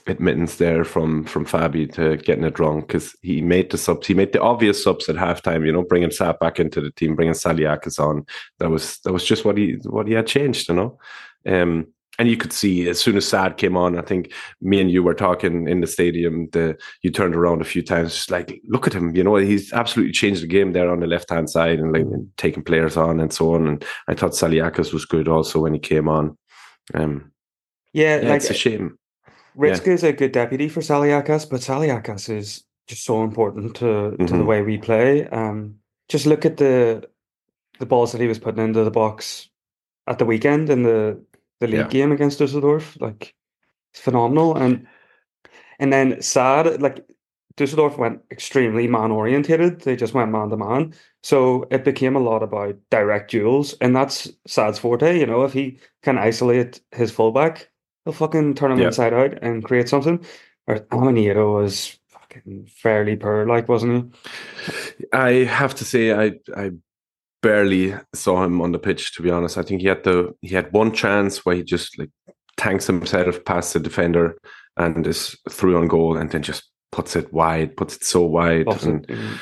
admittance 0.06 0.56
there 0.56 0.84
from 0.84 1.24
from 1.24 1.44
Fabi 1.44 1.90
to 1.94 2.16
getting 2.18 2.44
it 2.44 2.58
wrong 2.58 2.80
because 2.80 3.14
he 3.22 3.40
made 3.40 3.70
the 3.70 3.78
subs. 3.78 4.06
He 4.06 4.14
made 4.14 4.32
the 4.32 4.40
obvious 4.40 4.82
subs 4.82 5.08
at 5.08 5.16
halftime. 5.16 5.66
You 5.66 5.72
know, 5.72 5.82
bringing 5.82 6.10
Saad 6.10 6.38
back 6.38 6.58
into 6.60 6.80
the 6.80 6.90
team, 6.90 7.16
bringing 7.16 7.34
Saliakas 7.34 7.98
on. 7.98 8.26
That 8.58 8.70
was 8.70 8.98
that 9.04 9.12
was 9.12 9.24
just 9.24 9.44
what 9.44 9.58
he 9.58 9.78
what 9.84 10.06
he 10.06 10.14
had 10.14 10.26
changed. 10.26 10.68
You 10.68 10.74
know, 10.74 10.98
um, 11.46 11.86
and 12.18 12.28
you 12.28 12.36
could 12.36 12.52
see 12.52 12.88
as 12.88 13.00
soon 13.00 13.16
as 13.16 13.26
Saad 13.26 13.56
came 13.56 13.76
on. 13.76 13.98
I 13.98 14.02
think 14.02 14.32
me 14.60 14.80
and 14.80 14.90
you 14.90 15.02
were 15.02 15.14
talking 15.14 15.68
in 15.68 15.80
the 15.80 15.86
stadium. 15.86 16.48
The 16.50 16.78
you 17.02 17.10
turned 17.10 17.34
around 17.34 17.60
a 17.60 17.64
few 17.64 17.82
times, 17.82 18.14
just 18.14 18.30
like 18.30 18.60
look 18.68 18.86
at 18.86 18.94
him. 18.94 19.14
You 19.14 19.24
know, 19.24 19.36
he's 19.36 19.72
absolutely 19.72 20.12
changed 20.12 20.42
the 20.42 20.48
game 20.48 20.72
there 20.72 20.90
on 20.90 21.00
the 21.00 21.06
left 21.06 21.30
hand 21.30 21.50
side 21.50 21.78
and 21.78 21.92
like 21.92 22.02
and 22.02 22.28
taking 22.36 22.64
players 22.64 22.96
on 22.96 23.20
and 23.20 23.32
so 23.32 23.54
on. 23.54 23.66
And 23.66 23.84
I 24.08 24.14
thought 24.14 24.32
Saliakas 24.32 24.92
was 24.92 25.04
good 25.04 25.28
also 25.28 25.60
when 25.60 25.74
he 25.74 25.80
came 25.80 26.08
on. 26.08 26.36
Um, 26.94 27.32
yeah, 27.92 28.20
yeah 28.20 28.28
like, 28.28 28.36
it's 28.36 28.50
a 28.50 28.54
shame 28.54 28.98
Ritzka 29.56 29.86
yeah. 29.86 29.92
is 29.92 30.04
a 30.04 30.12
good 30.12 30.32
deputy 30.32 30.68
for 30.68 30.80
Saliakas, 30.80 31.48
but 31.48 31.60
Saliakas 31.60 32.28
is 32.28 32.64
just 32.86 33.04
so 33.04 33.22
important 33.22 33.76
to, 33.76 33.84
mm-hmm. 33.84 34.26
to 34.26 34.32
the 34.32 34.38
mm-hmm. 34.38 34.46
way 34.46 34.62
we 34.62 34.78
play. 34.78 35.26
Um, 35.28 35.76
just 36.08 36.26
look 36.26 36.44
at 36.44 36.56
the 36.56 37.08
the 37.78 37.86
balls 37.86 38.12
that 38.12 38.20
he 38.20 38.26
was 38.26 38.38
putting 38.38 38.62
into 38.62 38.84
the 38.84 38.90
box 38.90 39.48
at 40.06 40.18
the 40.18 40.26
weekend 40.26 40.68
in 40.68 40.82
the 40.82 41.18
the 41.60 41.66
league 41.66 41.80
yeah. 41.80 41.88
game 41.88 42.12
against 42.12 42.38
Dusseldorf. 42.38 43.00
Like 43.00 43.34
it's 43.92 44.00
phenomenal. 44.00 44.56
And 44.56 44.86
and 45.78 45.92
then 45.92 46.20
Saad, 46.20 46.82
like 46.82 47.06
Dusseldorf 47.56 47.98
went 47.98 48.20
extremely 48.30 48.86
man 48.86 49.10
orientated. 49.10 49.80
They 49.80 49.96
just 49.96 50.14
went 50.14 50.30
man 50.30 50.50
to 50.50 50.56
man. 50.56 50.94
So 51.22 51.66
it 51.70 51.84
became 51.84 52.16
a 52.16 52.20
lot 52.20 52.42
about 52.42 52.76
direct 52.90 53.30
duels. 53.30 53.74
And 53.80 53.94
that's 53.94 54.30
Saad's 54.46 54.78
forte. 54.78 55.18
You 55.18 55.26
know, 55.26 55.42
if 55.42 55.52
he 55.52 55.78
can 56.02 56.18
isolate 56.18 56.80
his 56.92 57.10
fullback, 57.10 57.70
he'll 58.04 58.12
fucking 58.12 58.54
turn 58.54 58.72
him 58.72 58.78
yep. 58.78 58.88
inside 58.88 59.12
out 59.12 59.38
and 59.42 59.64
create 59.64 59.88
something. 59.88 60.24
Or 60.66 60.80
Amenyido 60.90 61.62
was 61.62 61.98
fucking 62.08 62.68
fairly 62.72 63.16
poor, 63.16 63.46
like 63.46 63.68
wasn't 63.68 64.14
he? 64.98 65.06
I 65.12 65.30
have 65.44 65.74
to 65.76 65.84
say, 65.84 66.12
I 66.12 66.38
I 66.56 66.72
barely 67.42 67.94
saw 68.14 68.44
him 68.44 68.60
on 68.60 68.72
the 68.72 68.78
pitch. 68.78 69.14
To 69.14 69.22
be 69.22 69.30
honest, 69.30 69.58
I 69.58 69.62
think 69.62 69.80
he 69.80 69.88
had 69.88 70.04
the 70.04 70.34
he 70.42 70.54
had 70.54 70.72
one 70.72 70.92
chance 70.92 71.44
where 71.44 71.56
he 71.56 71.62
just 71.62 71.98
like 71.98 72.10
tanks 72.56 72.86
himself 72.86 73.44
past 73.44 73.72
the 73.72 73.80
defender 73.80 74.36
and 74.76 75.06
is 75.06 75.36
through 75.48 75.78
on 75.78 75.88
goal, 75.88 76.16
and 76.16 76.30
then 76.30 76.42
just 76.42 76.64
puts 76.92 77.16
it 77.16 77.32
wide, 77.32 77.76
puts 77.76 77.96
it 77.96 78.04
so 78.04 78.22
wide. 78.22 78.66
and, 78.84 79.06
mm. 79.06 79.38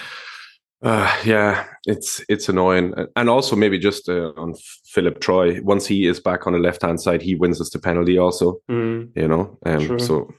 Uh, 0.80 1.12
yeah, 1.24 1.66
it's 1.86 2.24
it's 2.28 2.48
annoying, 2.48 2.94
and 3.16 3.28
also 3.28 3.56
maybe 3.56 3.78
just 3.78 4.08
uh, 4.08 4.32
on 4.36 4.54
Philipp 4.84 5.20
Treu. 5.20 5.60
Once 5.64 5.86
he 5.86 6.06
is 6.06 6.20
back 6.20 6.46
on 6.46 6.52
the 6.52 6.58
left 6.60 6.82
hand 6.82 7.00
side, 7.00 7.20
he 7.20 7.34
wins 7.34 7.60
us 7.60 7.70
the 7.70 7.80
penalty. 7.80 8.16
Also, 8.16 8.60
mm, 8.70 9.10
you 9.16 9.26
know, 9.26 9.58
um, 9.66 9.98
so 9.98 10.32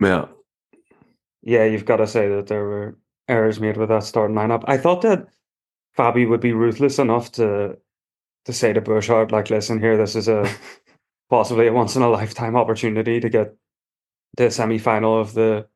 yeah, 0.00 0.26
yeah, 1.42 1.64
you've 1.64 1.86
got 1.86 1.96
to 1.96 2.06
say 2.06 2.28
that 2.28 2.48
there 2.48 2.64
were 2.64 2.98
errors 3.28 3.58
made 3.58 3.78
with 3.78 3.88
that 3.88 4.04
starting 4.04 4.36
lineup. 4.36 4.64
I 4.66 4.76
thought 4.76 5.02
that 5.02 5.26
Fabi 5.96 6.28
would 6.28 6.40
be 6.40 6.52
ruthless 6.52 6.98
enough 6.98 7.32
to 7.32 7.78
to 8.44 8.52
say 8.52 8.72
to 8.72 8.80
Burchert, 8.80 9.32
like, 9.32 9.50
listen 9.50 9.80
here, 9.80 9.96
this 9.96 10.14
is 10.16 10.28
a 10.28 10.48
possibly 11.30 11.66
a 11.66 11.72
once 11.72 11.96
in 11.96 12.02
a 12.02 12.10
lifetime 12.10 12.56
opportunity 12.56 13.20
to 13.20 13.28
get 13.28 13.56
the 14.36 14.50
semi 14.50 14.78
final 14.78 15.18
of 15.18 15.34
the 15.34 15.66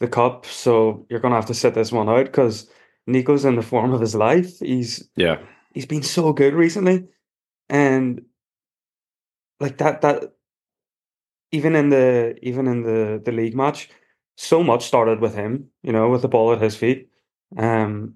the 0.00 0.08
cup. 0.08 0.46
So 0.46 1.06
you're 1.08 1.20
gonna 1.20 1.36
have 1.36 1.46
to 1.46 1.54
sit 1.54 1.74
this 1.74 1.92
one 1.92 2.08
out 2.08 2.26
because 2.26 2.68
Nico's 3.06 3.44
in 3.44 3.56
the 3.56 3.62
form 3.62 3.92
of 3.92 4.00
his 4.00 4.14
life. 4.14 4.58
He's 4.60 5.08
yeah, 5.16 5.38
he's 5.72 5.86
been 5.86 6.02
so 6.02 6.32
good 6.32 6.54
recently, 6.54 7.04
and 7.68 8.22
like 9.60 9.78
that 9.78 10.00
that 10.02 10.32
even 11.52 11.76
in 11.76 11.90
the 11.90 12.36
even 12.42 12.66
in 12.66 12.82
the 12.82 13.20
the 13.24 13.32
league 13.32 13.54
match, 13.54 13.90
so 14.36 14.62
much 14.62 14.86
started 14.86 15.20
with 15.20 15.34
him. 15.34 15.68
You 15.82 15.92
know, 15.92 16.08
with 16.08 16.22
the 16.22 16.28
ball 16.28 16.52
at 16.52 16.60
his 16.60 16.76
feet. 16.76 17.08
Um, 17.56 18.14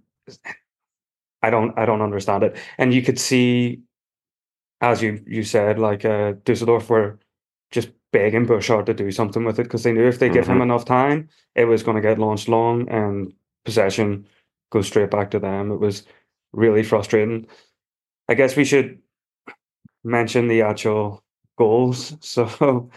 I 1.42 1.50
don't 1.50 1.78
I 1.78 1.86
don't 1.86 2.02
understand 2.02 2.42
it, 2.42 2.56
and 2.78 2.92
you 2.92 3.02
could 3.02 3.18
see, 3.18 3.82
as 4.80 5.02
you 5.02 5.22
you 5.26 5.44
said, 5.44 5.78
like 5.78 6.04
uh, 6.04 6.32
Dusseldorf 6.44 6.88
were 6.90 7.18
just 7.70 7.90
begging 8.12 8.46
Burchert 8.46 8.86
to 8.86 8.94
do 8.94 9.10
something 9.10 9.44
with 9.44 9.58
it 9.58 9.64
because 9.64 9.82
they 9.82 9.92
knew 9.92 10.06
if 10.06 10.18
they 10.18 10.26
mm-hmm. 10.26 10.34
give 10.34 10.46
him 10.46 10.54
mm-hmm. 10.54 10.62
enough 10.62 10.84
time, 10.84 11.28
it 11.54 11.66
was 11.66 11.82
going 11.82 11.96
to 11.96 12.00
get 12.00 12.18
launched 12.18 12.48
long 12.48 12.88
and 12.88 13.32
possession 13.64 14.26
goes 14.70 14.86
straight 14.86 15.10
back 15.10 15.30
to 15.32 15.38
them. 15.38 15.70
It 15.72 15.80
was 15.80 16.04
really 16.52 16.82
frustrating. 16.82 17.46
I 18.28 18.34
guess 18.34 18.56
we 18.56 18.64
should 18.64 19.00
mention 20.04 20.48
the 20.48 20.62
actual 20.62 21.24
goals. 21.56 22.14
So 22.22 22.90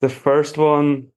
the 0.00 0.08
first 0.08 0.58
one, 0.58 1.08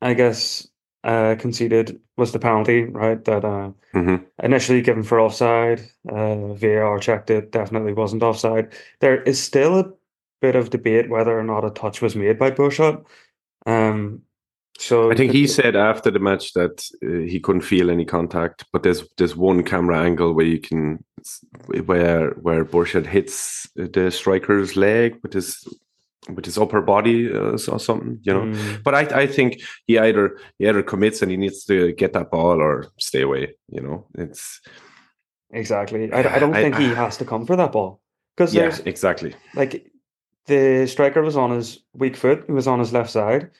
I 0.00 0.14
guess, 0.14 0.66
uh, 1.04 1.36
conceded 1.38 2.00
was 2.16 2.32
the 2.32 2.38
penalty, 2.38 2.82
right? 2.84 3.24
That 3.24 3.44
uh, 3.44 3.70
hmm 3.92 4.16
initially 4.42 4.82
given 4.82 5.02
for 5.02 5.20
offside. 5.20 5.80
Uh, 6.08 6.54
VAR 6.54 6.98
checked 6.98 7.30
it, 7.30 7.50
definitely 7.50 7.92
wasn't 7.92 8.22
offside. 8.22 8.72
There 9.00 9.22
is 9.22 9.42
still 9.42 9.78
a 9.78 9.92
bit 10.40 10.54
of 10.56 10.70
debate 10.70 11.08
whether 11.08 11.36
or 11.38 11.42
not 11.42 11.64
a 11.64 11.70
touch 11.70 12.00
was 12.00 12.14
made 12.14 12.38
by 12.38 12.50
Burchert. 12.50 13.04
Um, 13.66 14.22
so 14.78 15.10
I 15.10 15.14
think 15.14 15.32
he 15.32 15.46
said 15.58 15.76
after 15.76 16.10
the 16.10 16.18
match 16.18 16.52
that 16.54 16.82
uh, 17.04 17.26
he 17.28 17.40
couldn't 17.40 17.62
feel 17.62 17.90
any 17.90 18.04
contact, 18.04 18.64
but 18.72 18.82
there's 18.82 19.04
there's 19.16 19.36
one 19.36 19.62
camera 19.62 19.98
angle 20.00 20.32
where 20.32 20.46
you 20.46 20.60
can 20.60 21.04
where 21.84 22.30
where 22.30 22.64
Burchert 22.64 23.06
hits 23.06 23.68
the 23.74 24.10
striker's 24.10 24.76
leg 24.76 25.18
with 25.22 25.32
his 25.32 25.66
with 26.34 26.44
his 26.44 26.58
upper 26.58 26.80
body 26.82 27.32
uh, 27.32 27.56
or 27.68 27.78
something, 27.78 28.20
you 28.22 28.32
know. 28.32 28.42
Mm, 28.42 28.82
But 28.82 28.94
I 28.94 29.22
I 29.22 29.26
think 29.26 29.60
he 29.86 29.98
either 29.98 30.38
he 30.58 30.68
either 30.68 30.82
commits 30.82 31.22
and 31.22 31.30
he 31.30 31.36
needs 31.36 31.64
to 31.64 31.92
get 31.92 32.12
that 32.12 32.30
ball 32.30 32.60
or 32.60 32.86
stay 32.98 33.22
away. 33.22 33.54
You 33.70 33.80
know, 33.82 34.06
it's 34.14 34.60
exactly. 35.50 36.12
I, 36.12 36.36
I 36.36 36.38
don't 36.38 36.54
I- 36.54 36.62
think 36.62 36.76
he 36.76 36.88
has 36.94 37.16
to 37.18 37.24
come 37.24 37.46
for 37.46 37.56
that 37.56 37.72
ball 37.72 38.00
because 38.36 38.54
yeah, 38.54 38.62
there's 38.62 38.80
exactly. 38.80 39.34
like 39.54 39.90
the 40.46 40.86
striker 40.86 41.22
was 41.22 41.36
on 41.36 41.50
his 41.50 41.80
weak 41.94 42.16
foot. 42.16 42.44
He 42.46 42.52
was 42.52 42.66
on 42.68 42.78
his 42.78 42.92
left 42.92 43.10
side. 43.10 43.50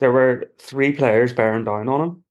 There 0.00 0.12
were 0.12 0.50
three 0.58 0.92
players 0.92 1.32
bearing 1.32 1.64
down 1.64 1.88
on 1.88 2.00
him, 2.00 2.24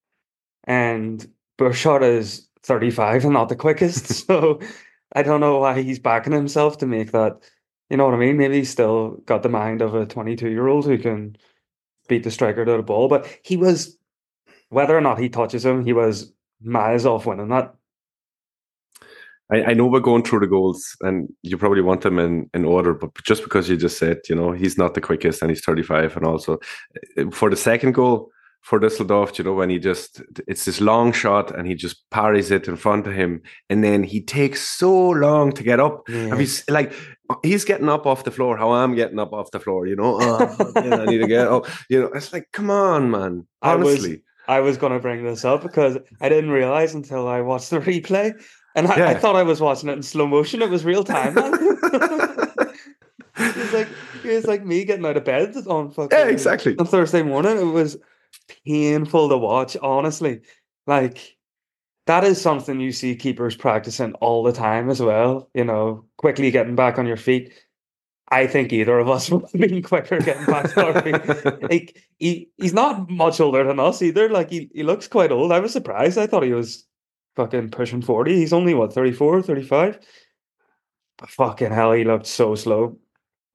and 0.66 1.28
Burchert 1.58 2.04
is 2.04 2.50
35 2.64 3.26
and 3.26 3.34
not 3.34 3.50
the 3.50 3.56
quickest. 3.56 4.08
so 4.28 4.60
I 5.14 5.24
don't 5.24 5.40
know 5.40 5.60
why 5.60 5.82
he's 5.82 6.00
backing 6.00 6.34
himself 6.34 6.78
to 6.80 6.86
make 6.86 7.12
that. 7.12 7.38
You 7.90 7.98
know 7.98 8.06
what 8.06 8.14
I 8.14 8.18
mean? 8.18 8.38
Maybe 8.38 8.58
he's 8.58 8.70
still 8.70 9.18
got 9.26 9.42
the 9.42 9.50
mind 9.50 9.82
of 9.82 9.96
a 9.96 10.06
22 10.06 10.50
year 10.50 10.68
old 10.68 10.86
who 10.86 10.98
can 10.98 11.36
beat 12.08 12.24
the 12.24 12.32
striker 12.32 12.66
to 12.66 12.78
the 12.78 12.84
ball. 12.84 13.08
But 13.08 13.28
he 13.44 13.58
was, 13.58 13.98
whether 14.70 14.96
or 14.96 15.02
not 15.02 15.20
he 15.20 15.30
touches 15.30 15.66
him, 15.66 15.84
he 15.84 15.94
was 15.94 16.32
miles 16.62 17.06
off 17.06 17.26
winning 17.26 17.50
that. 17.50 17.76
I, 19.52 19.64
I 19.64 19.74
know 19.74 19.88
we're 19.88 20.00
going 20.00 20.24
through 20.24 20.42
the 20.42 20.48
goals 20.48 20.96
and 21.02 21.28
you 21.44 21.58
probably 21.58 21.82
want 21.82 22.02
them 22.02 22.20
in, 22.20 22.50
in 22.54 22.66
order, 22.66 22.94
but 22.94 23.12
just 23.24 23.44
because 23.44 23.68
you 23.70 23.78
just 23.78 23.98
said, 23.98 24.20
you 24.30 24.36
know, 24.36 24.52
he's 24.52 24.78
not 24.78 24.94
the 24.94 25.02
quickest 25.02 25.42
and 25.42 25.50
he's 25.52 25.64
35. 25.64 26.18
And 26.18 26.26
also 26.26 26.60
uh, 27.18 27.30
for 27.32 27.50
the 27.50 27.56
second 27.56 27.94
goal 27.94 28.30
for 28.62 28.80
Düsseldorf, 28.80 29.38
you 29.38 29.44
know, 29.46 29.54
when 29.54 29.70
he 29.70 29.80
just, 29.80 30.22
it's 30.48 30.66
this 30.66 30.82
long 30.82 31.12
shot 31.14 31.50
and 31.58 31.66
he 31.68 31.76
just 31.76 32.08
parries 32.12 32.52
it 32.52 32.68
in 32.68 32.76
front 32.76 33.08
of 33.08 33.14
him. 33.14 33.42
And 33.70 33.84
then 33.84 34.04
he 34.04 34.22
takes 34.22 34.62
so 34.62 35.10
long 35.10 35.52
to 35.54 35.64
get 35.64 35.80
up. 35.80 36.04
Yeah. 36.10 36.16
And 36.32 36.40
he's 36.40 36.70
like, 36.70 36.94
he's 37.42 37.64
getting 37.66 37.90
up 37.90 38.06
off 38.06 38.26
the 38.26 38.32
floor, 38.32 38.58
how 38.58 38.72
I'm 38.72 38.96
getting 38.96 39.18
up 39.18 39.34
off 39.34 39.52
the 39.52 39.60
floor, 39.60 39.88
you 39.88 39.96
know, 39.96 40.20
oh, 40.22 40.72
yeah, 40.76 40.96
I 40.98 41.06
need 41.06 41.20
to 41.20 41.28
get 41.28 41.48
up. 41.48 41.68
You 41.90 42.02
know, 42.02 42.08
it's 42.08 42.34
like, 42.34 42.50
come 42.52 42.70
on, 42.70 43.10
man. 43.10 43.48
I 43.62 43.76
was- 43.76 43.96
Honestly. 43.96 44.24
I 44.48 44.62
was 44.62 44.78
going 44.78 44.94
to 44.94 45.00
bring 45.00 45.24
this 45.24 45.46
up 45.46 45.62
because 45.62 46.00
I 46.22 46.28
didn't 46.28 46.50
realize 46.50 46.96
until 46.96 47.28
I 47.28 47.42
watched 47.42 47.70
the 47.70 47.80
replay. 47.80 48.34
And 48.80 48.88
I, 48.88 49.10
I 49.10 49.14
thought 49.14 49.36
I 49.36 49.44
was 49.44 49.60
watching 49.60 49.90
it 49.90 49.94
in 49.94 50.04
slow 50.04 50.26
motion. 50.26 50.62
It 50.62 50.70
was 50.70 50.86
real 50.86 51.04
time. 51.04 51.38
it 51.38 51.56
was 53.38 53.74
like 53.74 53.90
it 54.24 54.36
was 54.36 54.46
like 54.46 54.66
me 54.66 54.86
getting 54.86 55.06
out 55.06 55.18
of 55.18 55.26
bed 55.26 55.54
on 55.68 55.92
fucking 55.92 56.18
yeah, 56.18 56.28
exactly. 56.28 56.78
on 56.78 56.86
Thursday 56.86 57.22
morning. 57.22 57.58
It 57.58 57.64
was 57.64 57.98
painful 58.66 59.28
to 59.28 59.38
watch, 59.38 59.76
honestly. 59.82 60.40
Like 60.88 61.38
that 62.06 62.24
is 62.24 62.40
something 62.40 62.80
you 62.80 62.94
see 62.94 63.18
keepers 63.18 63.58
practicing 63.58 64.14
all 64.16 64.44
the 64.44 64.54
time 64.54 64.90
as 64.90 65.02
well. 65.02 65.50
You 65.54 65.66
know, 65.66 66.06
quickly 66.18 66.50
getting 66.50 66.78
back 66.78 66.98
on 66.98 67.06
your 67.06 67.18
feet. 67.18 67.52
I 68.32 68.48
think 68.48 68.72
either 68.72 68.98
of 68.98 69.10
us 69.10 69.30
would 69.32 69.42
have 69.42 69.60
been 69.60 69.84
quicker 69.84 70.20
getting 70.20 70.46
back 70.46 70.72
to 70.74 70.86
our 70.86 71.02
feet. 71.02 71.62
Like 71.70 72.02
he, 72.18 72.50
he's 72.56 72.74
not 72.74 73.10
much 73.10 73.42
older 73.42 73.66
than 73.66 73.82
us 73.82 74.02
either. 74.02 74.30
Like 74.30 74.50
he, 74.50 74.70
he 74.74 74.84
looks 74.84 75.10
quite 75.10 75.34
old. 75.34 75.52
I 75.52 75.60
was 75.60 75.74
surprised. 75.74 76.18
I 76.18 76.28
thought 76.28 76.44
he 76.44 76.54
was 76.54 76.86
fucking 77.40 77.70
pushing 77.70 78.02
40. 78.02 78.36
He's 78.36 78.52
only 78.52 78.74
what, 78.74 78.92
34, 78.92 79.42
35? 79.44 80.00
But 81.18 81.30
fucking 81.30 81.72
hell, 81.72 81.94
he 81.94 82.04
looked 82.04 82.26
so 82.28 82.54
slow. 82.56 82.98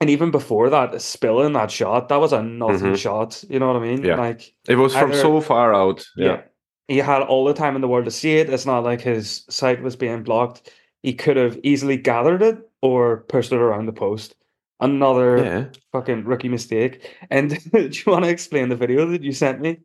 And 0.00 0.08
even 0.08 0.30
before 0.30 0.70
that, 0.70 1.00
spilling 1.02 1.52
that 1.52 1.70
shot, 1.70 2.08
that 2.08 2.16
was 2.20 2.32
a 2.32 2.42
nothing 2.42 2.92
Mhm. 2.92 2.96
shot. 2.98 3.44
You 3.48 3.58
know 3.58 3.66
what 3.68 3.76
I 3.76 3.80
mean? 3.86 4.02
Yeah. 4.02 4.16
Like 4.16 4.54
It 4.68 4.76
was 4.76 4.94
from 4.96 5.10
Either- 5.12 5.20
so 5.20 5.40
far 5.40 5.74
out. 5.74 6.04
Yeah. 6.16 6.42
he 6.88 6.98
had 6.98 7.22
all 7.22 7.44
the 7.46 7.54
time 7.54 7.74
in 7.76 7.80
the 7.82 7.88
world 7.88 8.04
to 8.06 8.10
see 8.10 8.34
it. 8.36 8.50
It's 8.50 8.66
not 8.66 8.84
like 8.84 9.00
his 9.00 9.44
sight 9.48 9.82
was 9.82 9.96
being 9.96 10.22
blocked. 10.22 10.70
He 11.02 11.12
could 11.14 11.36
have 11.38 11.58
easily 11.62 11.96
gathered 11.96 12.42
it 12.42 12.58
or 12.82 13.24
pushed 13.28 13.52
it 13.52 13.58
around 13.58 13.86
the 13.86 13.92
post. 13.92 14.34
Another 14.80 15.38
Yeah. 15.38 15.64
fucking 15.92 16.24
rookie 16.24 16.48
mistake. 16.50 16.94
And 17.30 17.50
do 17.72 17.88
you 17.90 18.12
want 18.12 18.24
to 18.24 18.30
explain 18.30 18.68
the 18.68 18.76
video 18.76 19.06
that 19.06 19.22
you 19.22 19.32
sent 19.32 19.60
me 19.60 19.80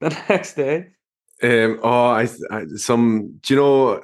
the 0.00 0.10
next 0.28 0.54
day? 0.54 0.88
Um, 1.42 1.80
oh, 1.82 2.06
I, 2.08 2.28
I 2.50 2.64
some. 2.76 3.38
Do 3.42 3.54
you 3.54 3.60
know 3.60 4.02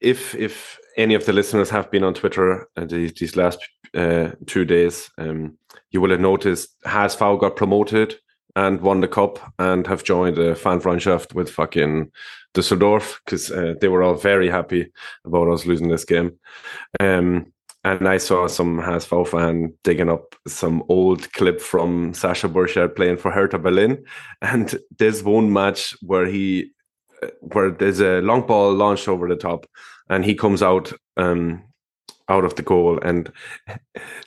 if 0.00 0.34
if 0.34 0.78
any 0.96 1.14
of 1.14 1.24
the 1.26 1.32
listeners 1.32 1.70
have 1.70 1.90
been 1.90 2.04
on 2.04 2.14
Twitter 2.14 2.68
uh, 2.76 2.84
these, 2.84 3.14
these 3.14 3.36
last 3.36 3.60
uh, 3.94 4.30
two 4.46 4.64
days, 4.64 5.10
um, 5.18 5.56
you 5.90 6.00
will 6.00 6.10
have 6.10 6.20
noticed 6.20 6.68
HSV 6.82 7.40
got 7.40 7.56
promoted 7.56 8.16
and 8.56 8.80
won 8.80 9.00
the 9.00 9.08
cup 9.08 9.38
and 9.58 9.86
have 9.86 10.04
joined 10.04 10.38
a 10.38 10.54
Fanfreundschaft 10.54 11.34
with 11.34 11.50
fucking 11.50 12.10
Düsseldorf 12.54 13.18
because 13.24 13.50
uh, 13.50 13.74
they 13.80 13.88
were 13.88 14.02
all 14.02 14.14
very 14.14 14.50
happy 14.50 14.92
about 15.24 15.48
us 15.48 15.64
losing 15.64 15.88
this 15.88 16.04
game. 16.04 16.38
Um, 17.00 17.52
and 17.84 18.08
I 18.08 18.18
saw 18.18 18.46
some 18.46 18.78
HSV 18.80 19.28
fan 19.28 19.74
digging 19.82 20.08
up 20.08 20.36
some 20.46 20.84
old 20.88 21.32
clip 21.32 21.60
from 21.60 22.12
Sascha 22.12 22.52
Burchert 22.52 22.94
playing 22.94 23.16
for 23.16 23.32
Hertha 23.32 23.58
Berlin. 23.58 24.04
And 24.40 24.78
there's 24.98 25.22
one 25.22 25.52
match 25.52 25.96
where 26.00 26.26
he, 26.26 26.70
uh, 27.22 27.28
where 27.40 27.70
there's 27.70 28.00
a 28.00 28.20
long 28.20 28.46
ball 28.46 28.72
launched 28.72 29.08
over 29.08 29.28
the 29.28 29.36
top, 29.36 29.66
and 30.08 30.24
he 30.24 30.34
comes 30.34 30.62
out, 30.62 30.92
um, 31.16 31.64
out 32.34 32.44
of 32.44 32.54
the 32.56 32.62
goal 32.72 32.98
and 33.08 33.30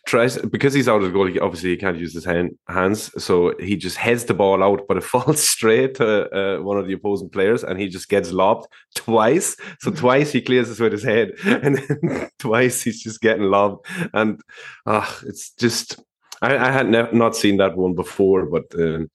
tries 0.08 0.38
because 0.56 0.74
he's 0.74 0.88
out 0.88 1.02
of 1.02 1.08
the 1.08 1.16
goal. 1.18 1.28
He 1.28 1.40
obviously 1.40 1.72
he 1.72 1.78
can't 1.78 1.98
use 2.06 2.14
his 2.14 2.26
hand, 2.26 2.50
hands, 2.68 3.00
so 3.24 3.54
he 3.60 3.76
just 3.86 3.98
heads 3.98 4.24
the 4.26 4.34
ball 4.34 4.64
out, 4.64 4.82
but 4.88 4.98
it 4.98 5.04
falls 5.14 5.42
straight 5.56 5.96
to 5.96 6.08
uh, 6.40 6.62
one 6.70 6.78
of 6.78 6.88
the 6.88 6.94
opposing 6.94 7.30
players, 7.30 7.64
and 7.64 7.80
he 7.80 7.88
just 7.88 8.10
gets 8.10 8.32
lobbed 8.32 8.68
twice. 8.96 9.56
So 9.80 9.92
twice 10.04 10.32
he 10.32 10.42
clears 10.42 10.68
this 10.70 10.80
with 10.80 10.92
his 10.92 11.04
head, 11.04 11.28
and 11.64 11.78
then 11.78 12.30
twice 12.40 12.84
he's 12.84 13.02
just 13.04 13.22
getting 13.22 13.50
lobbed, 13.58 13.86
and 14.14 14.40
ah, 14.86 15.10
it's 15.26 15.52
just. 15.52 16.00
I, 16.42 16.58
I 16.68 16.72
had 16.72 16.90
ne- 16.90 17.12
not 17.14 17.36
seen 17.36 17.58
that 17.58 17.78
one 17.78 17.96
before, 17.96 18.46
but 18.46 18.66
um, 18.78 19.10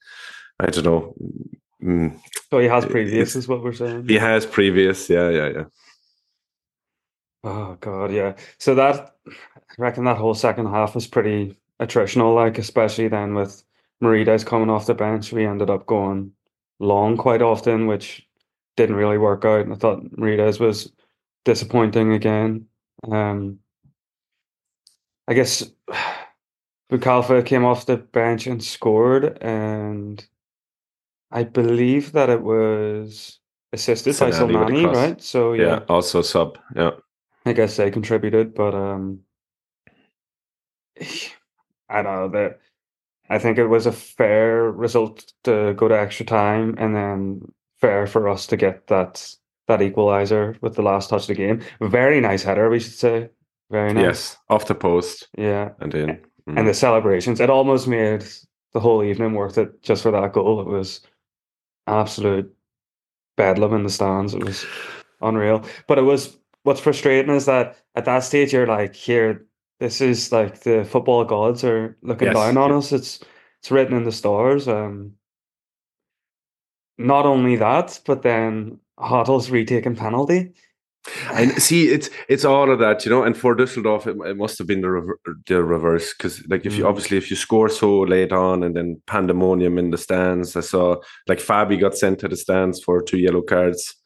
I 0.59 0.67
don't 0.71 0.85
know. 0.85 1.15
Mm, 1.83 2.19
So 2.51 2.59
he 2.59 2.67
has 2.67 2.85
previous, 2.87 3.37
is 3.37 3.47
what 3.47 3.63
we're 3.63 3.75
saying. 3.75 4.09
he 4.09 4.17
has 4.19 4.47
previous, 4.47 5.09
yeah, 5.09 5.29
yeah, 5.31 5.49
yeah. 5.57 5.65
Oh 7.43 7.77
god, 7.81 8.13
yeah. 8.13 8.37
So 8.59 8.75
that 8.75 9.15
I 9.27 9.33
reckon 9.79 10.05
that 10.05 10.19
whole 10.19 10.35
second 10.35 10.67
half 10.67 10.95
was 10.95 11.07
pretty 11.07 11.57
attritional, 11.81 12.35
like 12.35 12.59
especially 12.59 13.09
then 13.09 13.35
with 13.35 13.63
Maurides 14.01 14.45
coming 14.45 14.71
off 14.71 14.87
the 14.87 14.95
bench, 14.95 15.33
we 15.33 15.47
ended 15.47 15.71
up 15.71 15.87
going 15.87 16.33
long 16.79 17.17
quite 17.17 17.43
often, 17.43 17.87
which 17.87 18.27
didn't 18.77 18.97
really 18.97 19.19
work 19.19 19.45
out. 19.45 19.61
And 19.61 19.73
I 19.73 19.77
thought 19.77 20.17
Maurides 20.17 20.61
was 20.61 20.93
disappointing 21.45 22.13
again. 22.13 22.67
Um, 23.11 23.59
I 25.29 25.35
guess 25.35 25.71
Boukhalfa 26.91 27.47
came 27.47 27.65
off 27.65 27.87
the 27.87 27.97
bench 27.97 28.47
and 28.47 28.63
scored, 28.63 29.39
and 29.41 30.25
I 31.31 31.45
believe 31.45 32.13
that 32.13 32.29
it 32.29 32.43
was 32.43 33.39
assisted 33.73 34.19
by 34.19 34.31
Sinani 34.31 34.83
with 34.83 34.85
a 34.85 35.01
right? 35.01 35.23
So 35.23 35.53
yeah, 35.53 35.65
yeah. 35.65 35.81
Also 35.89 36.21
sub, 36.21 36.59
yeah. 36.75 36.91
I 37.47 37.53
guess 37.53 37.77
they 37.77 37.91
contributed, 37.91 38.55
but 38.55 38.75
um, 38.75 39.21
I 41.89 42.03
don't 42.03 42.05
know 42.05 42.29
that. 42.29 42.59
I 43.29 43.39
think 43.39 43.59
it 43.59 43.67
was 43.69 43.87
a 43.87 43.93
fair 43.93 44.71
result 44.71 45.33
to 45.45 45.73
go 45.75 45.89
to 45.89 45.99
extra 45.99 46.27
time, 46.27 46.75
and 46.79 46.95
then 46.97 47.53
fair 47.81 48.07
for 48.07 48.29
us 48.29 48.47
to 48.49 48.57
get 48.57 48.89
that 48.89 49.35
that 49.69 49.83
equalizer 49.83 50.57
with 50.61 50.75
the 50.75 50.83
last 50.83 51.11
touch 51.11 51.23
of 51.23 51.29
the 51.29 51.35
game. 51.35 51.63
Very 51.81 52.21
nice 52.21 52.43
header, 52.43 52.69
we 52.69 52.81
should 52.81 52.93
say. 52.95 53.31
Very 53.71 53.93
nice. 53.93 54.03
Yes, 54.03 54.37
off 54.49 54.67
the 54.67 54.75
post 54.75 55.29
Yeah, 55.39 55.71
and 55.79 55.95
in. 55.95 56.21
and 56.49 56.67
the 56.67 56.75
celebrations. 56.75 57.39
It 57.41 57.51
almost 57.51 57.87
made 57.87 58.25
the 58.73 58.81
whole 58.81 59.03
evening 59.05 59.35
worth 59.35 59.59
it 59.59 59.81
just 59.83 60.03
for 60.03 60.11
that 60.11 60.33
goal. 60.33 60.61
It 60.61 60.67
was 60.67 61.01
absolute 61.87 62.53
bedlam 63.37 63.75
in 63.75 63.85
the 63.85 63.91
stands. 63.91 64.35
It 64.35 64.43
was 64.45 64.67
unreal. 65.21 65.65
But 65.87 65.99
it 65.99 66.03
was 66.03 66.37
what's 66.63 66.81
frustrating 66.81 67.35
is 67.35 67.47
that 67.47 67.77
at 67.95 68.05
that 68.05 68.21
stage 68.21 68.53
you're 68.53 68.67
like, 68.67 68.95
here, 68.95 69.47
this 69.79 70.01
is 70.01 70.31
like 70.33 70.61
the 70.61 70.85
football 70.85 71.25
gods 71.25 71.65
are 71.65 71.97
looking 72.03 72.27
Yes, 72.29 72.35
down 72.35 72.57
on 72.59 72.73
us. 72.73 72.93
It's 72.93 73.21
it's 73.61 73.71
written 73.71 73.97
in 73.97 74.05
the 74.05 74.13
stars. 74.13 74.69
Um 74.69 75.15
not 76.99 77.25
only 77.25 77.57
that, 77.57 77.99
but 78.05 78.23
then 78.23 78.79
Hartel's 78.99 79.51
retaken 79.51 79.97
penalty. 79.97 80.53
And 81.33 81.51
see, 81.63 81.89
it's 81.89 82.11
it's 82.29 82.45
all 82.45 82.71
of 82.71 82.79
that, 82.81 83.07
you 83.07 83.11
know. 83.11 83.23
And 83.23 83.35
for 83.35 83.57
Düsseldorf, 83.57 84.07
it, 84.07 84.17
it 84.29 84.37
must 84.37 84.59
have 84.59 84.67
been 84.67 84.83
the 84.83 84.91
rever- 84.91 85.19
the 85.47 85.65
reverse 85.65 86.13
because, 86.13 86.47
like, 86.49 86.67
if 86.67 86.77
you 86.77 86.85
Mm. 86.85 86.89
obviously 86.89 87.17
if 87.17 87.31
you 87.31 87.37
score 87.37 87.71
so 87.71 88.01
late 88.01 88.33
on 88.33 88.63
and 88.63 88.77
then 88.77 89.01
pandemonium 89.07 89.79
in 89.79 89.91
the 89.91 89.97
stands, 89.99 90.57
I 90.57 90.61
saw 90.61 90.97
like 91.27 91.39
Fabi 91.39 91.81
got 91.81 91.97
sent 91.97 92.19
to 92.19 92.29
the 92.29 92.37
stands 92.37 92.83
for 92.85 93.01
two 93.01 93.17
yellow 93.19 93.41
cards, 93.41 93.97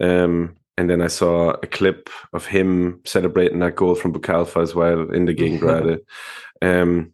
um, 0.00 0.56
and 0.78 0.88
then 0.88 1.02
I 1.02 1.08
saw 1.08 1.50
a 1.50 1.66
clip 1.66 2.08
of 2.32 2.46
him 2.46 3.00
celebrating 3.04 3.58
that 3.60 3.76
goal 3.76 3.94
from 3.94 4.12
Boukhalfa 4.12 4.62
as 4.62 4.74
well 4.74 5.10
in 5.12 5.26
the 5.26 5.34
Gegengrade. 5.34 6.00
um, 6.62 7.12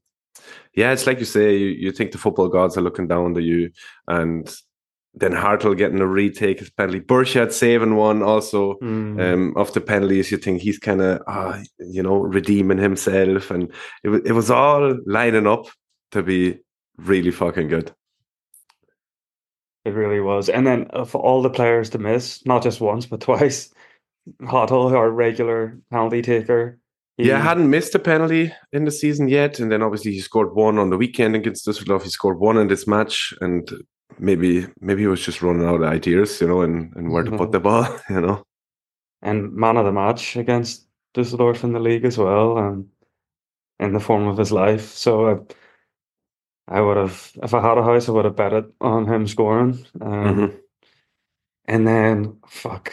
yeah, 0.74 0.92
it's 0.92 1.06
like 1.06 1.18
you 1.18 1.24
say, 1.24 1.56
you, 1.56 1.66
you 1.66 1.92
think 1.92 2.12
the 2.12 2.18
football 2.18 2.48
gods 2.48 2.76
are 2.76 2.82
looking 2.82 3.08
down 3.08 3.34
to 3.34 3.42
you, 3.42 3.70
and 4.06 4.54
then 5.14 5.32
Hartel 5.32 5.76
getting 5.76 6.00
a 6.00 6.06
retake 6.06 6.60
his 6.60 6.70
penalty, 6.70 7.00
Burchert 7.00 7.52
saving 7.52 7.96
one 7.96 8.22
also 8.22 8.74
Mm. 8.74 9.20
um, 9.20 9.54
of 9.56 9.72
the 9.72 9.80
penalties. 9.80 10.30
You 10.30 10.38
think 10.38 10.60
he's 10.60 10.78
kind 10.78 11.00
of, 11.02 11.22
uh, 11.26 11.60
you 11.78 12.02
know, 12.02 12.18
redeeming 12.18 12.78
himself, 12.78 13.50
and 13.50 13.72
it 14.04 14.08
was 14.08 14.20
it 14.24 14.32
was 14.32 14.50
all 14.50 14.96
lining 15.06 15.46
up 15.48 15.66
to 16.12 16.22
be 16.22 16.58
really 16.96 17.32
fucking 17.32 17.68
good. 17.68 17.92
It 19.84 19.90
really 19.90 20.20
was. 20.20 20.48
And 20.48 20.66
then 20.66 20.86
uh, 20.92 21.04
for 21.04 21.18
all 21.22 21.40
the 21.42 21.50
players 21.50 21.90
to 21.90 21.98
miss, 21.98 22.44
not 22.46 22.62
just 22.62 22.80
once 22.80 23.06
but 23.06 23.20
twice, 23.28 23.72
Hartel, 24.42 24.92
our 24.92 25.10
regular 25.10 25.78
penalty 25.90 26.20
taker. 26.22 26.78
he- 27.16 27.28
Yeah, 27.28 27.40
hadn't 27.40 27.70
missed 27.70 27.94
a 27.94 27.98
penalty 27.98 28.52
in 28.72 28.84
the 28.84 28.90
season 28.90 29.28
yet, 29.28 29.58
and 29.60 29.70
then 29.72 29.82
obviously 29.82 30.12
he 30.12 30.20
scored 30.20 30.54
one 30.54 30.78
on 30.78 30.90
the 30.90 30.98
weekend 30.98 31.34
against 31.36 31.66
Düsseldorf. 31.66 32.02
He 32.02 32.10
scored 32.10 32.38
one 32.38 32.58
in 32.58 32.68
this 32.68 32.86
match, 32.86 33.32
and 33.40 33.68
maybe 34.18 34.66
maybe 34.80 35.02
he 35.02 35.06
was 35.08 35.24
just 35.24 35.40
running 35.42 35.66
out 35.66 35.80
of 35.82 35.88
ideas, 35.92 36.40
you 36.40 36.48
know, 36.48 36.60
and, 36.62 36.94
and 36.96 37.10
where 37.10 37.22
to 37.24 37.30
put 37.36 37.52
the 37.52 37.60
ball, 37.60 37.86
you 38.10 38.20
know. 38.20 38.42
and 39.22 39.52
man 39.54 39.76
of 39.78 39.84
the 39.86 39.92
match 39.92 40.36
against 40.36 40.86
Düsseldorf 41.14 41.64
in 41.64 41.72
the 41.72 41.80
league 41.80 42.04
as 42.04 42.18
well, 42.18 42.58
and 42.58 42.86
in 43.80 43.92
the 43.94 44.00
form 44.00 44.26
of 44.28 44.36
his 44.36 44.52
life. 44.52 44.92
So 44.92 45.28
I, 45.30 45.34
I 46.68 46.80
would 46.80 46.96
have, 46.98 47.32
if 47.42 47.54
I 47.54 47.60
had 47.62 47.78
a 47.78 47.82
house, 47.82 48.08
I 48.08 48.12
would 48.12 48.26
have 48.26 48.36
bet 48.36 48.52
it 48.52 48.66
on 48.80 49.06
him 49.06 49.26
scoring. 49.26 49.86
Um, 50.00 50.10
Mhm. 50.36 50.60
And 51.66 51.86
then 51.86 52.38
fuck 52.48 52.92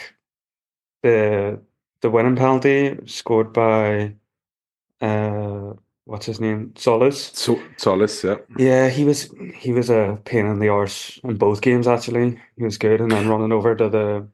the 1.02 1.60
the 2.02 2.10
winning 2.10 2.36
penalty 2.36 2.98
scored 3.06 3.52
by 3.52 4.14
uh 5.00 5.74
what's 6.04 6.26
his 6.26 6.40
name 6.40 6.72
Solis. 6.76 7.32
So 7.34 7.60
Solis, 7.76 8.24
yeah. 8.24 8.36
Yeah, 8.58 8.88
he 8.88 9.04
was 9.04 9.30
he 9.54 9.72
was 9.72 9.90
a 9.90 10.20
pain 10.24 10.46
in 10.46 10.58
the 10.60 10.68
arse 10.68 11.18
in 11.24 11.36
both 11.36 11.60
games 11.62 11.88
actually. 11.88 12.40
He 12.56 12.64
was 12.64 12.78
good, 12.78 13.00
and 13.00 13.10
then 13.10 13.28
running 13.32 13.52
over 13.52 13.74
to 13.76 13.88
the 13.88 14.28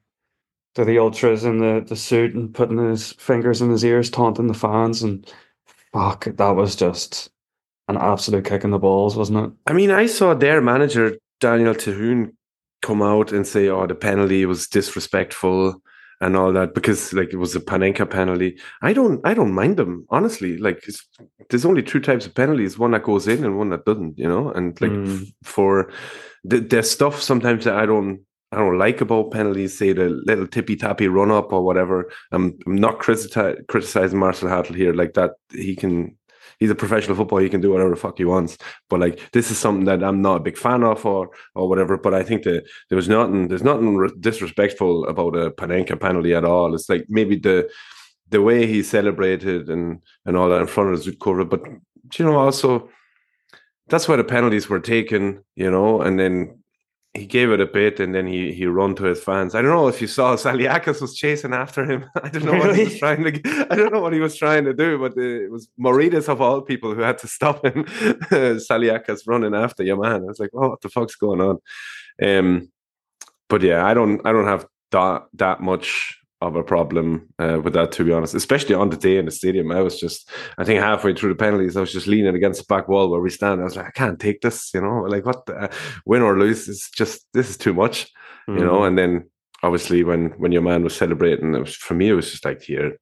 to 0.74 0.84
the 0.84 0.98
ultras 0.98 1.44
in 1.44 1.58
the 1.58 1.84
the 1.86 1.96
suit 1.96 2.34
and 2.34 2.54
putting 2.54 2.78
his 2.78 3.12
fingers 3.12 3.62
in 3.62 3.70
his 3.70 3.84
ears, 3.84 4.10
taunting 4.10 4.48
the 4.48 4.54
fans, 4.54 5.02
and 5.02 5.32
fuck, 5.92 6.24
that 6.24 6.50
was 6.56 6.76
just 6.76 7.30
an 7.88 7.96
absolute 7.96 8.44
kick 8.44 8.64
in 8.64 8.70
the 8.70 8.78
balls, 8.78 9.16
wasn't 9.16 9.38
it? 9.44 9.50
I 9.66 9.72
mean, 9.72 9.90
I 9.90 10.06
saw 10.06 10.34
their 10.34 10.60
manager 10.60 11.16
Daniel 11.40 11.74
Thioune 11.74 12.32
come 12.82 13.02
out 13.02 13.32
and 13.32 13.46
say, 13.46 13.68
"Oh, 13.68 13.86
the 13.86 13.94
penalty 13.94 14.46
was 14.46 14.68
disrespectful." 14.68 15.82
And 16.20 16.36
all 16.36 16.52
that 16.52 16.72
because 16.74 17.12
like 17.12 17.32
it 17.32 17.36
was 17.38 17.56
a 17.56 17.60
Panenka 17.60 18.08
penalty. 18.08 18.56
I 18.80 18.92
don't 18.92 19.20
I 19.26 19.34
don't 19.34 19.52
mind 19.52 19.76
them 19.76 20.06
honestly. 20.10 20.56
Like 20.56 20.84
it's, 20.86 21.04
there's 21.50 21.64
only 21.64 21.82
two 21.82 21.98
types 21.98 22.26
of 22.26 22.34
penalties: 22.34 22.78
one 22.78 22.92
that 22.92 23.02
goes 23.02 23.26
in 23.26 23.44
and 23.44 23.58
one 23.58 23.70
that 23.70 23.84
doesn't. 23.84 24.16
You 24.18 24.28
know, 24.28 24.50
and 24.52 24.80
like 24.80 24.92
Mm. 24.92 25.22
f- 25.22 25.28
for 25.42 25.90
the, 26.44 26.60
there's 26.60 26.88
stuff 26.88 27.20
sometimes 27.20 27.64
that 27.64 27.74
I 27.74 27.86
don't 27.86 28.20
I 28.52 28.58
don't 28.58 28.78
like 28.78 29.00
about 29.00 29.32
penalties. 29.32 29.76
Say 29.76 29.92
the 29.94 30.10
little 30.10 30.46
tippy 30.46 30.76
tappy 30.76 31.08
run 31.08 31.32
up 31.32 31.52
or 31.52 31.64
whatever. 31.64 32.08
I'm, 32.30 32.56
I'm 32.66 32.76
not 32.76 33.00
critici- 33.00 33.66
criticizing 33.66 34.18
Marcel 34.20 34.48
Hartel 34.48 34.76
here. 34.76 34.92
Like 34.92 35.14
that, 35.14 35.32
he 35.50 35.74
can. 35.74 36.16
He's 36.62 36.70
a 36.70 36.76
professional 36.76 37.16
footballer. 37.16 37.42
He 37.42 37.48
can 37.48 37.60
do 37.60 37.72
whatever 37.72 37.90
the 37.90 37.96
fuck 37.96 38.18
he 38.18 38.24
wants. 38.24 38.56
But 38.88 39.00
like 39.00 39.32
this 39.32 39.50
is 39.50 39.58
something 39.58 39.84
that 39.86 40.04
I'm 40.04 40.22
not 40.22 40.36
a 40.36 40.44
big 40.44 40.56
fan 40.56 40.84
of, 40.84 41.04
or 41.04 41.30
or 41.56 41.68
whatever. 41.68 41.98
But 41.98 42.14
I 42.14 42.22
think 42.22 42.44
that 42.44 42.62
there 42.88 42.94
was 42.94 43.08
nothing. 43.08 43.48
There's 43.48 43.64
nothing 43.64 43.96
re- 43.96 44.12
disrespectful 44.20 45.04
about 45.08 45.34
a 45.34 45.50
Panenka 45.50 45.98
penalty 45.98 46.34
at 46.34 46.44
all. 46.44 46.72
It's 46.72 46.88
like 46.88 47.06
maybe 47.08 47.34
the 47.34 47.68
the 48.28 48.42
way 48.42 48.64
he 48.64 48.84
celebrated 48.84 49.68
and 49.68 50.00
and 50.24 50.36
all 50.36 50.48
that 50.50 50.60
in 50.60 50.68
front 50.68 50.94
of 50.94 51.18
cover. 51.18 51.44
But 51.44 51.62
you 52.16 52.24
know, 52.24 52.36
also 52.36 52.88
that's 53.88 54.06
why 54.06 54.14
the 54.14 54.22
penalties 54.22 54.68
were 54.68 54.78
taken. 54.78 55.42
You 55.56 55.70
know, 55.72 56.00
and 56.00 56.16
then 56.16 56.61
he 57.14 57.26
gave 57.26 57.50
it 57.50 57.60
a 57.60 57.66
bit, 57.66 58.00
and 58.00 58.14
then 58.14 58.26
he 58.26 58.52
he 58.52 58.64
run 58.66 58.94
to 58.94 59.04
his 59.04 59.22
fans. 59.22 59.54
I 59.54 59.60
don't 59.60 59.72
know 59.72 59.88
if 59.88 60.00
you 60.00 60.06
saw 60.06 60.34
Saliakas 60.36 61.00
was 61.00 61.14
chasing 61.14 61.52
after 61.52 61.84
him. 61.84 62.06
I 62.22 62.28
don't 62.28 62.44
know 62.44 62.58
what 62.58 62.76
he 62.76 62.84
was 62.84 62.98
trying 62.98 63.24
to. 63.24 63.66
I 63.70 63.76
don't 63.76 63.92
know 63.92 64.00
what 64.00 64.14
he 64.14 64.20
was 64.20 64.36
trying 64.36 64.64
to 64.64 64.72
do, 64.72 64.98
but 64.98 65.16
it 65.16 65.50
was 65.50 65.68
Maurides 65.78 66.28
of 66.28 66.40
all 66.40 66.62
people 66.62 66.94
who 66.94 67.02
had 67.02 67.18
to 67.18 67.28
stop 67.38 67.64
him. 67.64 67.84
Saliakas 67.84 69.22
running 69.26 69.54
after 69.54 69.82
your 69.82 69.98
man. 69.98 70.22
I 70.22 70.26
was 70.26 70.40
like, 70.40 70.50
oh, 70.54 70.70
what 70.70 70.80
the 70.80 70.88
fuck's 70.88 71.16
going 71.16 71.40
on? 71.40 71.58
Um, 72.22 72.70
but 73.48 73.62
yeah, 73.62 73.84
I 73.84 73.92
don't 73.92 74.24
I 74.26 74.32
don't 74.32 74.46
have 74.46 74.66
that 74.92 75.26
that 75.34 75.60
much 75.60 76.18
of 76.42 76.56
a 76.56 76.62
problem 76.62 77.28
uh, 77.38 77.60
with 77.62 77.72
that 77.74 77.92
to 77.92 78.04
be 78.04 78.12
honest. 78.12 78.34
Especially 78.34 78.74
on 78.74 78.90
the 78.90 78.96
day 78.96 79.16
in 79.16 79.26
the 79.26 79.30
stadium, 79.30 79.70
I 79.70 79.80
was 79.80 79.98
just 79.98 80.28
I 80.58 80.64
think 80.64 80.80
halfway 80.80 81.14
through 81.14 81.30
the 81.30 81.36
penalties, 81.36 81.76
I 81.76 81.80
was 81.80 81.92
just 81.92 82.08
leaning 82.08 82.34
against 82.34 82.60
the 82.60 82.74
back 82.74 82.88
wall 82.88 83.10
where 83.10 83.20
we 83.20 83.30
stand. 83.30 83.60
I 83.60 83.64
was 83.64 83.76
like, 83.76 83.86
I 83.86 83.90
can't 83.92 84.18
take 84.18 84.40
this, 84.40 84.74
you 84.74 84.80
know, 84.80 85.02
like 85.02 85.24
what 85.24 85.46
the, 85.46 85.70
win 86.04 86.22
or 86.22 86.38
lose 86.38 86.68
it's 86.68 86.90
just 86.90 87.26
this 87.32 87.48
is 87.48 87.56
too 87.56 87.72
much, 87.72 88.10
you 88.48 88.64
know. 88.64 88.80
Mm. 88.80 88.88
And 88.88 88.98
then 88.98 89.30
obviously 89.62 90.02
when 90.02 90.30
when 90.32 90.52
your 90.52 90.62
man 90.62 90.82
was 90.82 90.96
celebrating, 90.96 91.54
it 91.54 91.60
was 91.60 91.76
for 91.76 91.94
me 91.94 92.08
it 92.08 92.14
was 92.14 92.30
just 92.30 92.44
like 92.44 92.62
here. 92.62 92.98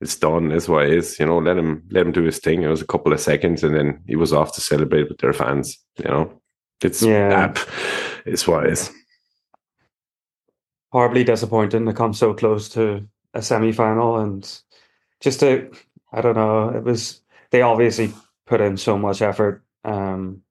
It's 0.00 0.16
done. 0.16 0.52
Is 0.52 0.68
what 0.68 0.86
it 0.86 0.92
is. 0.94 1.18
You 1.18 1.26
know, 1.26 1.38
let 1.38 1.58
him 1.58 1.82
let 1.90 2.06
him 2.06 2.12
do 2.12 2.22
his 2.22 2.38
thing. 2.38 2.62
It 2.62 2.68
was 2.68 2.82
a 2.82 2.86
couple 2.86 3.12
of 3.12 3.20
seconds, 3.20 3.64
and 3.64 3.74
then 3.74 4.02
he 4.06 4.16
was 4.16 4.32
off 4.32 4.54
to 4.54 4.60
celebrate 4.60 5.08
with 5.08 5.18
their 5.18 5.32
fans. 5.32 5.78
You 5.98 6.04
know, 6.04 6.40
it's 6.82 7.02
Yeah. 7.02 7.30
yeah. 7.30 7.64
It's 8.26 8.46
what 8.46 8.66
it 8.66 8.72
is. 8.72 8.90
Horribly 10.92 11.24
disappointing 11.24 11.86
to 11.86 11.92
come 11.92 12.12
so 12.12 12.34
close 12.34 12.68
to 12.70 13.06
a 13.34 13.42
semi 13.42 13.72
final 13.72 14.18
and 14.18 14.60
just 15.20 15.40
to 15.40 15.70
I 16.12 16.20
don't 16.20 16.34
know, 16.36 16.70
it 16.70 16.82
was 16.84 17.22
they 17.50 17.62
obviously 17.62 18.12
put 18.46 18.60
in 18.60 18.76
so 18.76 18.98
much 18.98 19.22
effort, 19.22 19.64
um, 19.84 20.42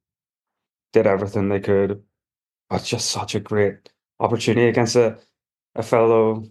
did 0.94 1.08
everything 1.08 1.50
they 1.50 1.60
could, 1.60 2.04
but 2.70 2.84
just 2.84 3.10
such 3.12 3.36
a 3.36 3.40
great 3.40 3.90
opportunity 4.20 4.68
against 4.68 4.96
a, 4.96 5.18
a 5.76 5.84
fellow 5.84 6.46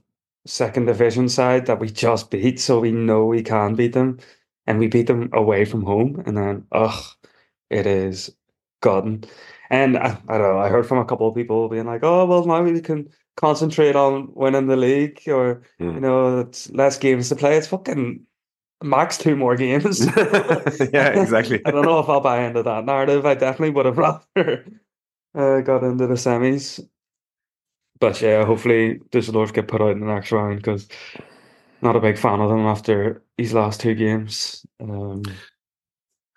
second 0.46 0.87
division 0.87 1.29
side 1.29 1.66
that 1.66 1.81
we 1.81 1.88
just 1.90 2.31
beat, 2.31 2.61
so 2.61 2.81
we 2.81 2.92
know 2.92 3.24
we 3.27 3.42
can 3.42 3.74
beat 3.74 3.92
them. 3.92 4.18
And 4.66 4.79
we 4.79 4.87
beat 4.88 5.07
them 5.07 5.31
away 5.33 5.64
from 5.64 5.83
home, 5.83 6.22
and 6.27 6.37
then 6.37 6.66
ugh, 6.72 7.03
it 7.70 7.87
is 7.87 8.31
gone. 8.83 9.24
And 9.70 9.96
I, 9.98 10.18
I 10.29 10.38
don't 10.38 10.55
know, 10.55 10.59
I 10.59 10.68
heard 10.68 10.87
from 10.87 10.98
a 10.98 11.05
couple 11.07 11.29
of 11.29 11.35
people 11.35 11.68
being 11.68 11.87
like, 11.87 12.03
oh 12.05 12.27
well 12.27 12.44
now 12.46 12.62
we 12.62 12.81
can 12.81 13.09
concentrate 13.38 13.94
on 13.96 14.29
winning 14.35 14.66
the 14.66 14.77
league 14.77 15.22
or 15.29 15.62
Mm. 15.81 15.94
you 15.94 16.01
know 16.01 16.40
it's 16.40 16.68
less 16.70 16.98
games 16.98 17.29
to 17.29 17.37
play. 17.37 17.57
It's 17.57 17.68
fucking 17.68 18.20
max 18.83 19.16
two 19.16 19.37
more 19.37 19.57
games. 19.57 20.05
Yeah, 20.92 21.09
exactly. 21.22 21.61
i 21.66 21.70
don't 21.70 21.85
know 21.87 22.01
if 22.01 22.09
i'll 22.09 22.20
buy 22.20 22.42
into 22.44 22.62
that 22.64 22.85
narrative. 22.85 23.24
I 23.27 23.35
definitely 23.35 23.70
would 23.70 23.87
have 23.87 23.98
rather 23.98 24.64
uh, 25.35 25.61
got 25.61 25.85
into 25.85 26.07
the 26.07 26.14
semis. 26.14 26.81
But 28.01 28.20
yeah 28.20 28.44
hopefully 28.44 29.01
Düsseldorf 29.11 29.53
get 29.53 29.68
put 29.68 29.81
out 29.81 29.92
in 29.92 30.01
the 30.01 30.07
next 30.14 30.33
round 30.33 30.57
because 30.59 30.88
not 31.81 31.96
a 31.96 32.01
big 32.01 32.18
fan 32.18 32.40
of 32.40 32.51
them 32.51 32.66
after 32.66 33.22
these 33.37 33.53
last 33.55 33.81
two 33.81 33.94
games. 33.94 34.66
Um, 34.81 35.22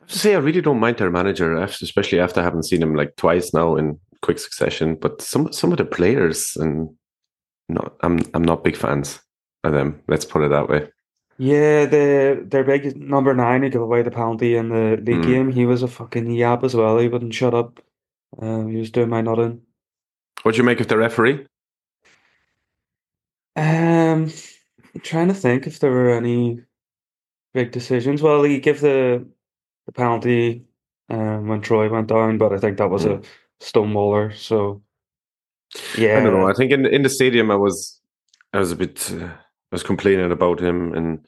to 0.08 0.20
say 0.20 0.36
I 0.36 0.40
really 0.40 0.62
don't 0.62 0.80
mind 0.80 0.98
their 0.98 1.10
manager, 1.12 1.56
especially 1.58 2.20
after 2.20 2.44
having 2.44 2.62
seen 2.64 2.84
him 2.84 2.94
like 2.96 3.16
twice 3.16 3.54
now 3.54 3.76
in 3.76 4.00
quick 4.22 4.40
succession. 4.40 4.96
But 4.96 5.22
some 5.22 5.52
some 5.54 5.72
of 5.72 5.78
the 5.78 5.86
players 5.86 6.56
and 6.56 6.90
not 7.70 7.94
I'm 8.02 8.20
I'm 8.34 8.44
not 8.44 8.64
big 8.64 8.76
fans 8.76 9.20
of 9.64 9.74
them. 9.74 10.02
Let's 10.08 10.26
put 10.26 10.44
it 10.44 10.50
that 10.50 10.70
way. 10.70 10.90
yeah 11.38 11.86
the 11.86 12.44
their 12.52 12.64
big 12.64 12.96
number 12.98 13.34
nine 13.34 13.64
who 13.64 13.70
gave 13.70 13.82
away 13.82 14.02
the 14.04 14.12
penalty 14.12 14.56
in 14.56 14.70
the 14.70 14.98
league 15.08 15.24
Mm. 15.26 15.32
game 15.32 15.52
he 15.52 15.66
was 15.66 15.82
a 15.84 15.88
fucking 15.88 16.30
yap 16.32 16.64
as 16.64 16.76
well 16.76 17.00
he 17.00 17.08
wouldn't 17.08 17.34
shut 17.34 17.54
up 17.54 17.80
um, 18.42 18.68
he 18.70 18.78
was 18.78 18.92
doing 18.92 19.10
my 19.10 19.22
nothing 19.22 19.62
What 20.44 20.52
do 20.54 20.58
you 20.58 20.64
make 20.66 20.80
of 20.82 20.88
the 20.88 20.98
referee? 20.98 21.48
Um, 23.56 24.30
I'm 24.94 25.02
trying 25.04 25.28
to 25.28 25.34
think 25.34 25.68
if 25.68 25.80
there 25.80 25.92
were 25.92 26.12
any 26.12 26.62
big 27.54 27.72
decisions. 27.72 28.22
Well, 28.22 28.44
he 28.44 28.60
gave 28.60 28.82
the 28.82 29.26
the 29.88 29.92
penalty 29.92 30.66
um, 31.10 31.48
when 31.48 31.62
Treu 31.62 31.90
went 31.90 32.08
down, 32.08 32.38
but 32.38 32.54
I 32.54 32.58
think 32.60 32.78
that 32.78 32.90
was 32.90 33.06
a 33.06 33.22
stonewaller. 33.62 34.36
So 34.36 34.82
yeah, 35.98 36.18
I 36.18 36.24
don't 36.24 36.34
know. 36.34 36.50
I 36.50 36.54
think 36.54 36.72
in 36.72 36.86
in 36.86 37.04
the 37.04 37.10
stadium 37.10 37.52
I 37.52 37.56
was 37.56 38.02
I 38.54 38.60
was 38.60 38.72
a 38.72 38.76
bit 38.76 39.12
uh, 39.12 39.26
I 39.26 39.72
was 39.72 39.84
complaining 39.84 40.32
about 40.32 40.60
him 40.60 40.94
and 40.94 41.26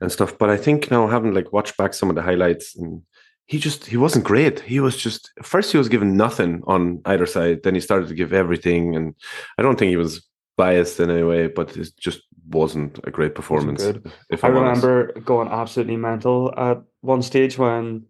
and 0.00 0.12
stuff. 0.12 0.38
But 0.38 0.50
I 0.50 0.56
think 0.56 0.90
now 0.90 1.06
having 1.06 1.34
like 1.34 1.52
watched 1.52 1.76
back 1.76 1.94
some 1.94 2.08
of 2.08 2.16
the 2.16 2.22
highlights 2.22 2.76
and 2.76 3.02
he 3.46 3.58
just 3.58 3.86
he 3.86 3.96
wasn't 3.96 4.24
great. 4.24 4.60
He 4.60 4.80
was 4.80 4.96
just 4.96 5.30
first 5.42 5.72
he 5.72 5.78
was 5.78 5.88
given 5.88 6.16
nothing 6.16 6.62
on 6.66 7.00
either 7.04 7.26
side. 7.26 7.62
Then 7.62 7.74
he 7.74 7.80
started 7.80 8.08
to 8.08 8.14
give 8.14 8.32
everything, 8.32 8.96
and 8.96 9.14
I 9.58 9.62
don't 9.62 9.78
think 9.78 9.90
he 9.90 9.96
was 9.96 10.26
biased 10.56 10.98
in 11.00 11.10
any 11.10 11.22
way, 11.22 11.46
but 11.46 11.76
it 11.76 11.90
just 11.98 12.22
wasn't 12.48 12.98
a 13.04 13.10
great 13.10 13.34
performance. 13.34 13.84
If 14.30 14.42
I 14.42 14.48
remember 14.48 15.10
honest. 15.10 15.26
going 15.26 15.48
absolutely 15.48 15.96
mental 15.96 16.52
at 16.56 16.82
one 17.02 17.22
stage 17.22 17.56
when 17.56 18.06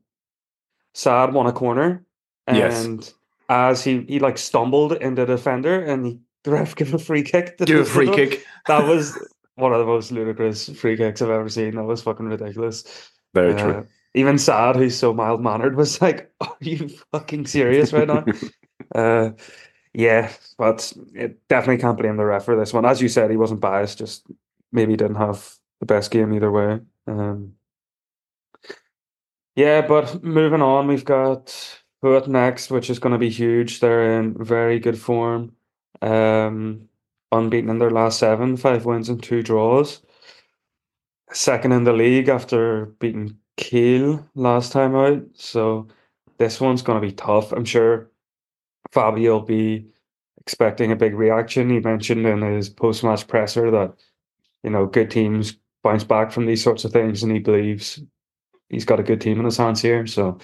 Saad 0.95 1.35
won 1.35 1.47
a 1.47 1.53
corner, 1.53 2.05
and 2.47 2.57
yes. 2.57 3.14
As 3.48 3.85
he 3.85 4.04
he 4.09 4.18
like 4.18 4.38
stumbled 4.38 4.92
into 4.94 5.24
the 5.24 5.37
defender, 5.37 5.82
and 5.82 6.06
he, 6.06 6.20
the 6.44 6.52
ref 6.52 6.76
gave 6.76 6.94
a 6.94 6.98
free 6.98 7.22
kick. 7.22 7.59
Give 7.59 7.80
a 7.80 7.85
free 7.85 8.11
kick. 8.11 8.44
That 8.66 8.88
was 8.88 9.16
one 9.54 9.72
of 9.72 9.78
the 9.78 9.87
most 9.87 10.11
ludicrous 10.11 10.68
free 10.70 10.96
kicks 10.96 11.22
I've 11.22 11.30
ever 11.30 11.48
seen. 11.48 11.76
That 11.76 11.85
was 11.85 12.02
fucking 12.02 12.26
ridiculous. 12.26 13.11
Very 13.32 13.54
uh, 13.54 13.59
true. 13.59 13.87
Even 14.14 14.38
Saad, 14.38 14.74
who's 14.74 14.96
so 14.96 15.14
mild 15.14 15.40
mannered, 15.40 15.76
was 15.76 16.00
like, 16.02 16.32
"Are 16.40 16.56
you 16.61 16.88
fucking 17.12 17.46
serious 17.46 17.92
right 17.92 18.09
now?" 18.09 18.24
uh, 18.94 19.30
yeah, 19.94 20.32
but 20.59 20.92
it 21.14 21.38
definitely 21.48 21.80
can't 21.80 21.96
blame 21.96 22.16
the 22.16 22.24
ref 22.24 22.44
for 22.44 22.56
this 22.56 22.72
one. 22.72 22.85
As 22.85 23.00
you 23.00 23.09
said, 23.09 23.30
he 23.30 23.37
wasn't 23.37 23.61
biased, 23.61 23.98
just 23.98 24.26
maybe 24.72 24.96
didn't 24.96 25.16
have 25.16 25.54
the 25.80 25.87
best 25.87 26.11
game 26.11 26.35
either 26.35 26.50
way. 26.50 26.80
Um, 27.06 27.52
yeah, 29.54 29.87
but 29.87 30.22
moving 30.22 30.61
on, 30.61 30.87
we've 30.87 31.04
got 31.04 31.80
Next, 32.29 32.71
which 32.71 32.90
is 32.90 32.99
going 32.99 33.12
to 33.12 33.19
be 33.19 33.31
huge. 33.31 33.81
They're 33.81 34.19
in 34.21 34.42
very 34.42 34.79
good 34.79 34.99
form, 34.99 35.53
um, 36.03 36.88
unbeaten 37.33 37.71
in 37.71 37.79
their 37.79 37.90
last 37.90 38.19
seven, 38.19 38.57
five 38.57 38.85
wins 38.85 39.09
and 39.09 39.23
two 39.23 39.42
draws. 39.42 40.03
Second 41.33 41.73
in 41.73 41.85
the 41.85 41.92
league 41.92 42.29
after 42.29 42.87
beating 43.01 43.37
Kiel 43.57 44.27
last 44.35 44.73
time 44.73 44.95
out. 44.95 45.23
So 45.35 45.88
this 46.38 46.61
one's 46.61 46.83
going 46.83 47.01
to 47.01 47.07
be 47.07 47.12
tough. 47.12 47.53
I'm 47.53 47.64
sure 47.64 48.11
Fabio 48.92 49.35
will 49.35 49.40
be 49.40 49.87
expecting 50.38 50.92
a 50.92 50.97
big 50.97 51.14
reaction. 51.14 51.71
He 51.71 51.81
mentioned 51.81 52.27
in 52.27 52.42
his 52.42 52.69
post 52.69 53.03
match 53.03 53.27
presser 53.27 53.71
that, 53.71 53.95
you 54.62 54.71
know, 54.71 54.87
good 54.87 55.11
teams 55.11 55.57
bounce 55.83 56.05
back 56.05 56.33
from 56.33 56.47
these 56.47 56.62
sorts 56.62 56.85
of 56.85 56.92
things 56.92 57.23
and 57.23 57.33
he 57.33 57.38
believes 57.38 58.01
he's 58.69 58.85
got 58.85 59.01
a 59.01 59.05
good 59.05 59.21
team 59.21 59.38
in 59.38 59.45
his 59.45 59.57
hands 59.57 59.83
here. 59.83 60.07
So 60.07 60.38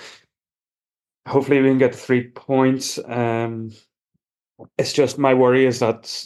hopefully 1.26 1.61
we 1.61 1.68
can 1.68 1.78
get 1.78 1.94
three 1.94 2.28
points. 2.28 2.98
Um, 3.04 3.70
it's 4.78 4.92
just 4.92 5.18
my 5.18 5.35
worry 5.35 5.66
is 5.66 5.80
that 5.80 6.24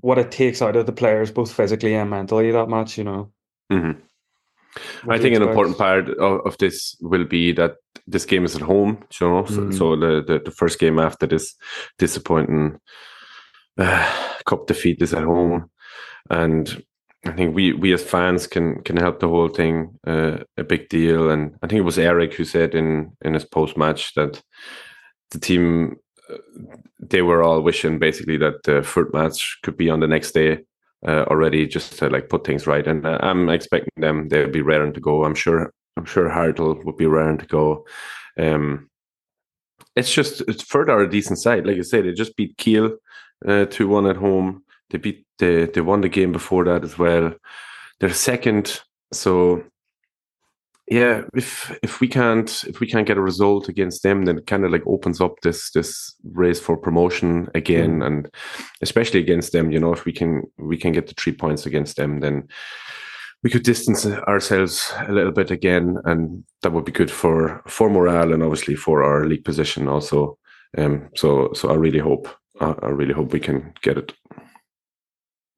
what 0.00 0.18
it 0.18 0.30
takes 0.30 0.62
out 0.62 0.76
of 0.76 0.86
the 0.86 0.92
players, 0.92 1.30
both 1.30 1.52
physically 1.52 1.94
and 1.94 2.10
mentally, 2.10 2.50
that 2.52 2.68
match, 2.68 2.98
you 2.98 3.04
know. 3.04 3.32
Mm-hmm. 3.72 5.10
I 5.10 5.18
think 5.18 5.34
an 5.34 5.42
important 5.42 5.78
part 5.78 6.08
of, 6.10 6.46
of, 6.46 6.58
this 6.58 6.96
will 7.00 7.24
be 7.24 7.52
that 7.52 7.76
this 8.06 8.26
game 8.26 8.44
is 8.44 8.54
at 8.54 8.62
home, 8.62 9.02
you 9.20 9.28
know. 9.28 9.44
So, 9.46 9.60
mm. 9.60 9.76
so 9.76 9.96
the, 9.96 10.22
the, 10.26 10.42
the 10.44 10.50
first 10.50 10.78
game 10.78 10.98
after 10.98 11.26
this 11.26 11.54
disappointing 11.98 12.78
uh, 13.78 14.36
cup 14.44 14.66
defeat 14.66 15.00
is 15.00 15.14
at 15.14 15.24
home, 15.24 15.70
and 16.28 16.84
I 17.26 17.32
think 17.32 17.54
we 17.54 17.72
we 17.72 17.92
as 17.92 18.02
fans 18.02 18.46
can 18.46 18.82
can 18.82 18.96
help 18.96 19.20
the 19.20 19.28
whole 19.28 19.48
thing 19.48 19.98
uh, 20.06 20.38
a 20.56 20.64
big 20.64 20.88
deal. 20.88 21.30
And 21.30 21.54
I 21.62 21.66
think 21.66 21.80
it 21.80 21.82
was 21.82 21.98
Eric 21.98 22.34
who 22.34 22.44
said 22.44 22.74
in 22.74 23.12
in 23.22 23.34
his 23.34 23.44
post 23.44 23.76
match 23.76 24.14
that 24.14 24.42
the 25.30 25.38
team 25.38 25.96
uh, 26.30 26.36
they 27.00 27.22
were 27.22 27.42
all 27.42 27.60
wishing 27.62 27.98
basically 27.98 28.36
that 28.38 28.62
the 28.64 28.82
third 28.82 29.12
match 29.12 29.58
could 29.62 29.76
be 29.76 29.90
on 29.90 30.00
the 30.00 30.06
next 30.06 30.32
day 30.32 30.60
uh, 31.06 31.24
already 31.24 31.66
just 31.66 31.98
to 31.98 32.08
like 32.08 32.28
put 32.28 32.46
things 32.46 32.66
right. 32.66 32.86
And 32.86 33.04
uh, 33.04 33.18
I'm 33.20 33.48
expecting 33.48 33.92
them 33.96 34.28
they'll 34.28 34.50
be 34.50 34.62
raring 34.62 34.92
to 34.94 35.00
go. 35.00 35.24
I'm 35.24 35.34
sure 35.34 35.72
I'm 35.96 36.04
sure 36.04 36.28
Hartel 36.28 36.84
would 36.84 36.96
be 36.96 37.06
raring 37.06 37.38
to 37.38 37.46
go. 37.46 37.86
Um, 38.38 38.88
it's 39.96 40.12
just 40.12 40.42
it's 40.42 40.62
further 40.62 40.98
a 41.00 41.10
decent 41.10 41.38
side. 41.38 41.66
Like 41.66 41.78
I 41.78 41.82
said, 41.82 42.04
they 42.04 42.12
just 42.12 42.36
beat 42.36 42.56
Kiel 42.56 42.96
uh, 43.46 43.66
two 43.66 43.88
one 43.88 44.06
at 44.06 44.16
home. 44.16 44.62
They 44.90 44.98
beat 44.98 45.25
they 45.38 45.66
they 45.66 45.80
won 45.80 46.00
the 46.00 46.08
game 46.08 46.32
before 46.32 46.64
that 46.64 46.84
as 46.84 46.98
well. 46.98 47.34
They're 48.00 48.10
second, 48.10 48.80
so 49.12 49.64
yeah, 50.88 51.22
if 51.34 51.76
if 51.82 52.00
we 52.00 52.06
can't 52.06 52.64
if 52.68 52.78
we 52.78 52.86
can't 52.86 53.06
get 53.06 53.16
a 53.16 53.22
result 53.22 53.68
against 53.68 54.02
them, 54.04 54.24
then 54.24 54.38
it 54.38 54.46
kind 54.46 54.64
of 54.64 54.70
like 54.70 54.86
opens 54.86 55.20
up 55.20 55.40
this 55.42 55.70
this 55.72 56.14
race 56.32 56.60
for 56.60 56.76
promotion 56.76 57.48
again, 57.54 58.00
mm. 58.00 58.06
and 58.06 58.30
especially 58.82 59.20
against 59.20 59.52
them, 59.52 59.72
you 59.72 59.80
know, 59.80 59.92
if 59.92 60.04
we 60.04 60.12
can 60.12 60.44
we 60.58 60.76
can 60.76 60.92
get 60.92 61.08
the 61.08 61.14
three 61.14 61.32
points 61.32 61.66
against 61.66 61.96
them, 61.96 62.20
then 62.20 62.46
we 63.42 63.50
could 63.50 63.64
distance 63.64 64.06
ourselves 64.06 64.92
a 65.08 65.12
little 65.12 65.32
bit 65.32 65.50
again, 65.50 65.96
and 66.04 66.44
that 66.62 66.72
would 66.72 66.84
be 66.84 66.92
good 66.92 67.10
for 67.10 67.62
for 67.66 67.90
morale 67.90 68.32
and 68.32 68.44
obviously 68.44 68.76
for 68.76 69.02
our 69.02 69.26
league 69.26 69.44
position 69.44 69.88
also. 69.88 70.38
Um, 70.78 71.08
so 71.16 71.52
so 71.52 71.68
I 71.68 71.74
really 71.74 71.98
hope 71.98 72.28
I 72.60 72.88
really 72.88 73.14
hope 73.14 73.32
we 73.32 73.40
can 73.40 73.72
get 73.82 73.98
it. 73.98 74.12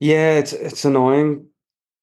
Yeah, 0.01 0.39
it's 0.39 0.53
it's 0.53 0.85
annoying 0.85 1.47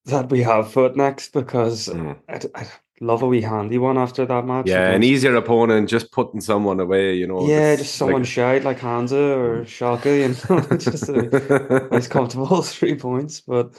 that 0.05 0.29
we 0.29 0.41
have 0.43 0.65
Fürth 0.65 0.95
next 0.95 1.33
because 1.33 1.87
mm. 1.87 2.17
I, 2.29 2.41
I, 2.59 2.67
love 3.01 3.21
a 3.21 3.27
wee 3.27 3.41
handy 3.41 3.77
one 3.77 3.97
after 3.97 4.25
that 4.25 4.45
match. 4.45 4.67
Yeah, 4.67 4.91
an 4.91 5.03
easier 5.03 5.35
opponent, 5.35 5.89
just 5.89 6.11
putting 6.11 6.39
someone 6.41 6.79
away, 6.79 7.15
you 7.15 7.27
know. 7.27 7.47
Yeah, 7.47 7.75
just 7.75 7.95
someone 7.95 8.21
like... 8.21 8.29
shy 8.29 8.57
like 8.59 8.79
Hansa 8.79 9.17
or 9.17 9.61
mm. 9.61 9.65
Schalke, 9.65 10.05
you 10.19 10.55
know, 10.55 10.77
just 10.77 11.09
a 11.09 11.87
nice 11.91 12.07
comfortable 12.07 12.61
three 12.61 12.95
points. 12.95 13.41
But 13.41 13.73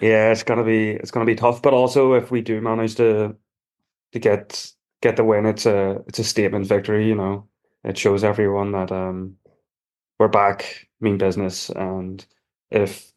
yeah, 0.00 0.30
it's 0.30 0.42
gonna 0.42 0.64
be 0.64 0.90
it's 0.90 1.10
gonna 1.10 1.26
be 1.26 1.36
tough. 1.36 1.62
But 1.62 1.74
also, 1.74 2.14
if 2.14 2.30
we 2.30 2.40
do 2.40 2.60
manage 2.60 2.94
to 2.96 3.36
to 4.12 4.18
get 4.18 4.72
get 5.02 5.16
the 5.16 5.24
win, 5.24 5.46
it's 5.46 5.66
a 5.66 6.02
it's 6.06 6.18
a 6.18 6.24
statement 6.24 6.66
victory. 6.66 7.08
You 7.08 7.16
know, 7.16 7.48
it 7.82 7.98
shows 7.98 8.24
everyone 8.24 8.72
that 8.72 8.92
um 8.92 9.36
we're 10.18 10.28
back, 10.28 10.88
mean 11.00 11.18
business, 11.18 11.70
and 11.70 12.24
if 12.70 13.12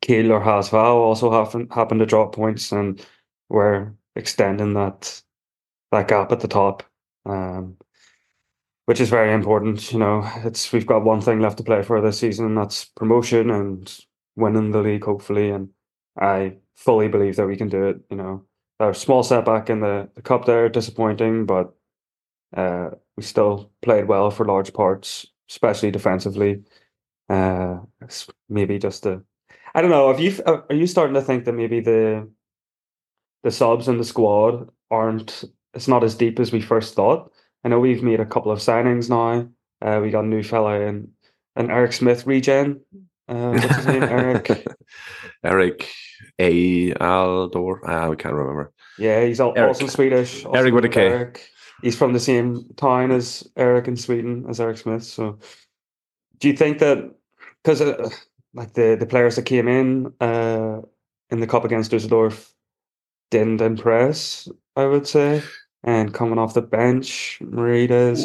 Kiel 0.00 0.32
or 0.32 0.40
HSV 0.40 0.72
also 0.74 1.30
happen 1.30 1.68
happen 1.70 1.98
to 1.98 2.06
drop 2.06 2.34
points 2.34 2.72
and 2.72 3.04
we're 3.48 3.92
extending 4.16 4.74
that 4.74 5.22
that 5.90 6.08
gap 6.08 6.32
at 6.32 6.40
the 6.40 6.48
top, 6.48 6.82
um, 7.24 7.76
which 8.86 9.00
is 9.00 9.08
very 9.08 9.32
important. 9.32 9.92
You 9.92 9.98
know, 9.98 10.30
it's 10.44 10.72
we've 10.72 10.86
got 10.86 11.04
one 11.04 11.20
thing 11.20 11.40
left 11.40 11.58
to 11.58 11.64
play 11.64 11.82
for 11.82 12.00
this 12.00 12.18
season, 12.18 12.46
and 12.46 12.58
that's 12.58 12.84
promotion 12.84 13.50
and 13.50 13.98
winning 14.36 14.70
the 14.70 14.82
league, 14.82 15.04
hopefully. 15.04 15.50
And 15.50 15.70
I 16.20 16.58
fully 16.74 17.08
believe 17.08 17.36
that 17.36 17.46
we 17.46 17.56
can 17.56 17.68
do 17.68 17.84
it. 17.84 18.00
You 18.10 18.16
know, 18.16 18.44
a 18.80 18.94
small 18.94 19.22
setback 19.22 19.70
in 19.70 19.80
the, 19.80 20.10
the 20.14 20.22
cup 20.22 20.44
there, 20.44 20.68
disappointing, 20.68 21.46
but 21.46 21.74
uh, 22.56 22.90
we 23.16 23.22
still 23.22 23.72
played 23.82 24.08
well 24.08 24.30
for 24.30 24.46
large 24.46 24.72
parts, 24.72 25.26
especially 25.50 25.90
defensively. 25.90 26.62
Uh, 27.28 27.78
maybe 28.48 28.78
just 28.78 29.04
a, 29.06 29.22
I 29.74 29.80
don't 29.82 29.90
know. 29.90 30.08
Have 30.08 30.20
you 30.20 30.34
are 30.46 30.64
you 30.70 30.86
starting 30.86 31.14
to 31.14 31.22
think 31.22 31.44
that 31.44 31.52
maybe 31.52 31.80
the 31.80 32.28
the 33.42 33.50
subs 33.50 33.88
in 33.88 33.98
the 33.98 34.04
squad 34.04 34.68
aren't 34.90 35.44
it's 35.74 35.88
not 35.88 36.04
as 36.04 36.14
deep 36.14 36.40
as 36.40 36.52
we 36.52 36.60
first 36.60 36.94
thought. 36.94 37.30
I 37.64 37.68
know 37.68 37.80
we've 37.80 38.02
made 38.02 38.20
a 38.20 38.26
couple 38.26 38.50
of 38.52 38.58
signings 38.58 39.08
now. 39.08 39.48
Uh, 39.80 40.00
we 40.00 40.10
got 40.10 40.24
a 40.24 40.28
new 40.28 40.42
fella 40.42 40.80
in 40.80 41.10
an 41.56 41.70
Eric 41.70 41.92
Smith 41.92 42.26
regen. 42.26 42.80
Uh, 43.28 43.50
what's 43.50 43.76
his 43.76 43.86
name? 43.86 44.02
Eric. 44.02 44.66
Eric 45.44 45.88
A. 46.38 46.92
Aldor. 46.94 47.80
Ah, 47.84 48.10
I 48.10 48.14
can't 48.14 48.34
remember. 48.34 48.72
Yeah, 48.98 49.24
he's 49.24 49.40
also 49.40 49.86
Swedish. 49.86 50.44
Also 50.44 50.58
Eric 50.58 50.74
with 50.74 50.84
a 50.86 50.88
K. 50.88 51.06
Eric. 51.06 51.48
He's 51.82 51.96
from 51.96 52.12
the 52.12 52.20
same 52.20 52.64
town 52.76 53.12
as 53.12 53.46
Eric 53.56 53.86
in 53.86 53.96
Sweden 53.96 54.46
as 54.48 54.60
Eric 54.60 54.78
Smith. 54.78 55.04
So, 55.04 55.38
do 56.38 56.48
you 56.48 56.56
think 56.56 56.78
that 56.80 57.14
because 57.62 57.80
uh, 57.80 58.08
like 58.54 58.74
the 58.74 58.96
the 58.98 59.06
players 59.06 59.36
that 59.36 59.42
came 59.42 59.68
in 59.68 60.12
uh, 60.20 60.80
in 61.30 61.40
the 61.40 61.46
cup 61.46 61.64
against 61.64 61.90
Dusseldorf 61.90 62.52
didn't 63.30 63.60
impress, 63.60 64.48
I 64.76 64.86
would 64.86 65.06
say. 65.06 65.42
And 65.84 66.12
coming 66.12 66.38
off 66.38 66.54
the 66.54 66.62
bench, 66.62 67.38
Maurides 67.40 68.24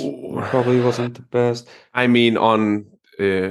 probably 0.49 0.81
wasn't 0.81 1.15
the 1.15 1.21
best. 1.21 1.67
I 1.93 2.07
mean, 2.07 2.36
on 2.36 2.86
uh, 3.19 3.49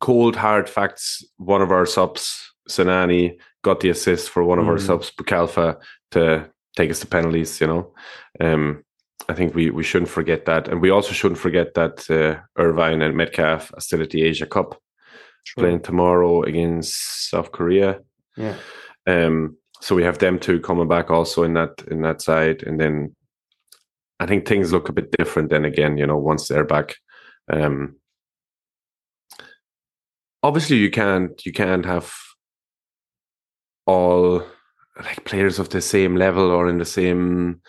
cold 0.00 0.36
hard 0.36 0.68
facts, 0.68 1.24
one 1.38 1.62
of 1.62 1.70
our 1.70 1.86
subs, 1.86 2.52
Sinani, 2.68 3.38
got 3.62 3.80
the 3.80 3.88
assist 3.88 4.28
for 4.28 4.44
one 4.44 4.58
of 4.58 4.66
mm. 4.66 4.68
our 4.68 4.78
subs, 4.78 5.10
Boukhalfa, 5.10 5.80
to 6.10 6.50
take 6.76 6.90
us 6.90 7.00
to 7.00 7.06
penalties. 7.06 7.60
You 7.60 7.68
know, 7.68 7.94
um, 8.40 8.84
I 9.28 9.34
think 9.34 9.54
we 9.54 9.70
we 9.70 9.82
shouldn't 9.82 10.10
forget 10.10 10.44
that, 10.44 10.68
and 10.68 10.82
we 10.82 10.90
also 10.90 11.12
shouldn't 11.12 11.40
forget 11.40 11.74
that 11.74 12.10
uh, 12.10 12.40
Irvine 12.60 13.00
and 13.00 13.16
Metcalfe 13.16 13.72
are 13.72 13.80
still 13.80 14.02
at 14.02 14.10
the 14.10 14.24
Asia 14.24 14.46
Cup, 14.46 14.81
True. 15.44 15.64
playing 15.64 15.82
tomorrow 15.82 16.42
against 16.42 17.30
South 17.30 17.52
Korea. 17.52 18.00
Yeah. 18.36 18.56
Um, 19.06 19.56
so 19.80 19.96
we 19.96 20.04
have 20.04 20.18
them 20.18 20.38
two 20.38 20.60
coming 20.60 20.88
back 20.88 21.10
also 21.10 21.42
in 21.42 21.54
that 21.54 21.82
in 21.90 22.02
that 22.02 22.22
side, 22.22 22.62
and 22.62 22.80
then 22.80 23.14
I 24.20 24.26
think 24.26 24.46
things 24.46 24.72
look 24.72 24.88
a 24.88 24.92
bit 24.92 25.10
different. 25.18 25.50
Then 25.50 25.64
again, 25.64 25.98
you 25.98 26.06
know, 26.06 26.16
once 26.16 26.46
they're 26.46 26.64
back, 26.64 26.94
um, 27.52 27.96
obviously 30.42 30.76
you 30.76 30.90
can't 30.90 31.44
you 31.44 31.52
can't 31.52 31.84
have 31.84 32.14
all 33.86 34.44
like 35.02 35.24
players 35.24 35.58
of 35.58 35.70
the 35.70 35.80
same 35.80 36.16
level 36.16 36.50
or 36.50 36.68
in 36.68 36.78
the 36.78 36.84
same 36.84 37.60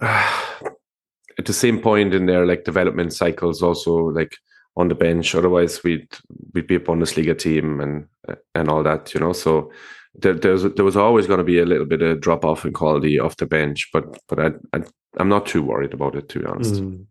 uh, 0.00 0.60
at 1.38 1.46
the 1.46 1.52
same 1.52 1.80
point 1.80 2.14
in 2.14 2.26
their 2.26 2.46
like 2.46 2.64
development 2.64 3.12
cycles 3.12 3.62
also 3.62 3.94
like 3.96 4.36
on 4.76 4.88
the 4.88 4.94
bench. 4.94 5.34
Otherwise, 5.34 5.82
we'd 5.82 6.08
we'd 6.54 6.66
be 6.66 6.76
a 6.76 6.80
Bundesliga 6.80 7.38
team 7.38 7.80
and 7.80 8.06
and 8.54 8.68
all 8.68 8.82
that, 8.82 9.12
you 9.14 9.20
know. 9.20 9.32
So 9.32 9.70
there 10.14 10.34
there's 10.34 10.62
there 10.62 10.84
was 10.84 10.96
always 10.96 11.26
going 11.26 11.38
to 11.38 11.44
be 11.44 11.58
a 11.58 11.66
little 11.66 11.86
bit 11.86 12.02
of 12.02 12.20
drop 12.20 12.44
off 12.44 12.64
in 12.64 12.72
quality 12.72 13.18
off 13.18 13.36
the 13.36 13.46
bench, 13.46 13.90
but 13.92 14.04
but 14.28 14.38
I, 14.38 14.50
I 14.76 14.82
I'm 15.18 15.28
not 15.28 15.46
too 15.46 15.62
worried 15.62 15.94
about 15.94 16.16
it 16.16 16.28
to 16.30 16.40
be 16.40 16.46
honest. 16.46 16.74
Mm. 16.74 17.06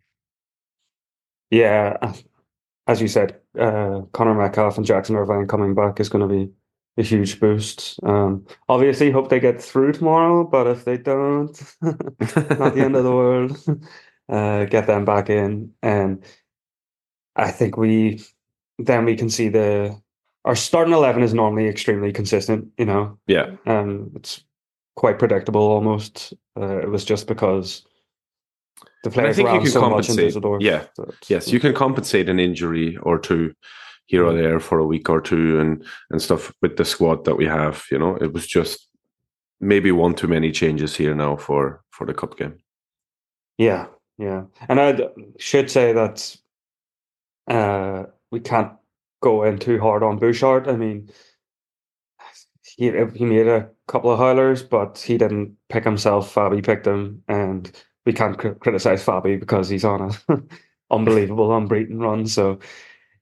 Yeah, 1.50 2.13
as 2.88 3.02
you 3.02 3.08
said, 3.08 3.39
uh, 3.60 4.02
Connor 4.13 4.36
Metcalfe 4.36 4.78
and 4.78 4.86
Jackson 4.86 5.15
Irvine 5.15 5.47
coming 5.47 5.76
back 5.76 6.00
is 6.00 6.10
going 6.10 6.28
to 6.28 6.34
be 6.34 6.52
a 6.97 7.04
huge 7.04 7.39
boost. 7.39 8.00
Um, 8.04 8.45
obviously, 8.69 9.12
hope 9.12 9.30
they 9.30 9.39
get 9.39 9.62
through 9.62 9.93
tomorrow, 9.93 10.45
but 10.45 10.67
if 10.67 10.86
they 10.86 10.97
don't, 10.97 11.62
not 11.82 12.76
the 12.76 12.82
end 12.84 12.95
of 12.95 13.04
the 13.04 13.12
world. 13.12 13.58
Uh, 14.30 14.63
get 14.63 14.88
them 14.88 15.04
back 15.04 15.30
in, 15.30 15.74
and 15.84 16.24
I 17.36 17.52
think 17.52 17.78
we 17.78 18.24
then 18.78 19.06
we 19.06 19.15
can 19.15 19.30
see 19.30 19.50
the 19.50 20.00
our 20.46 20.56
starting 20.56 20.94
eleven 20.94 21.24
is 21.24 21.34
normally 21.34 21.67
extremely 21.67 22.12
consistent. 22.12 22.72
You 22.78 22.86
know, 22.86 23.17
yeah, 23.28 23.52
um, 23.65 24.12
it's 24.15 24.44
quite 24.96 25.20
predictable 25.20 25.62
almost. 25.62 26.34
Uh, 26.60 26.80
it 26.80 26.89
was 26.89 27.06
just 27.06 27.28
because 27.28 27.84
the 29.04 29.12
players 29.12 29.39
I 29.39 29.44
think 29.44 29.54
you 29.54 29.60
can 29.62 29.72
so 29.72 29.82
compensate. 29.82 30.36
Yeah, 30.60 30.86
yes, 31.28 31.52
you 31.52 31.60
can 31.60 31.74
compensate 31.74 32.30
an 32.30 32.39
injury 32.39 32.98
or 32.98 33.20
two 33.20 33.54
here 34.06 34.26
or 34.26 34.34
mm. 34.34 34.41
there 34.41 34.60
for 34.60 34.80
a 34.80 34.86
week 34.86 35.10
or 35.10 35.22
two 35.22 35.60
and 35.60 35.86
and 36.10 36.22
stuff 36.22 36.54
with 36.62 36.78
the 36.78 36.86
squad 36.86 37.26
that 37.26 37.36
we 37.36 37.46
have. 37.46 37.86
You 37.91 38.00
know, 38.00 38.15
it 38.17 38.34
was 38.34 38.48
just 38.48 38.88
maybe 39.60 39.91
one 39.91 40.15
too 40.15 40.28
many 40.28 40.52
changes 40.52 40.96
here 40.96 41.15
now 41.15 41.36
for 41.36 41.82
for 41.91 42.06
the 42.06 42.13
cup 42.13 42.38
game. 42.38 42.58
Yeah, 43.58 43.88
yeah, 44.17 44.44
and 44.70 44.82
I 44.82 45.00
should 45.38 45.70
say 45.70 45.94
that 45.94 46.36
uh, 47.52 48.06
we 48.32 48.40
can't 48.40 48.74
go 49.22 49.44
in 49.44 49.60
too 49.60 49.80
hard 49.80 50.04
on 50.04 50.20
Burchert. 50.20 50.68
I 50.68 50.76
mean, 50.76 51.10
he 52.64 52.92
he 53.16 53.26
made 53.26 53.48
a 53.48 53.70
couple 53.88 54.12
of 54.12 54.20
howlers, 54.20 54.64
but 54.64 54.98
he 54.98 55.18
didn't 55.18 55.56
pick 55.70 55.84
himself. 55.84 56.34
Fabi 56.34 56.64
picked 56.64 56.88
him, 56.88 57.24
and 57.28 57.72
we 58.06 58.14
can't 58.14 58.38
cr- 58.38 58.50
criticize 58.50 59.04
Fabi 59.04 59.40
because 59.40 59.70
he's 59.70 59.86
on 59.86 60.12
a 60.28 60.42
unbelievable 60.92 61.56
unbeaten 61.56 62.00
run. 62.00 62.26
So, 62.28 62.60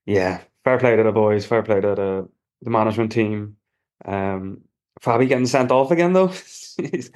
yeah, 0.06 0.42
fair 0.64 0.78
play 0.78 0.96
to 0.96 1.04
the 1.04 1.12
boys. 1.12 1.46
Fair 1.46 1.64
play 1.64 1.82
to 1.82 1.96
the 1.96 2.30
the 2.62 2.70
management 2.70 3.12
team. 3.12 3.58
Um, 4.06 4.62
Fabi 5.02 5.28
getting 5.28 5.48
sent 5.48 5.72
off 5.72 5.92
again 5.92 6.14
though. 6.14 6.28
he's, 6.28 6.78
he's, 6.78 7.12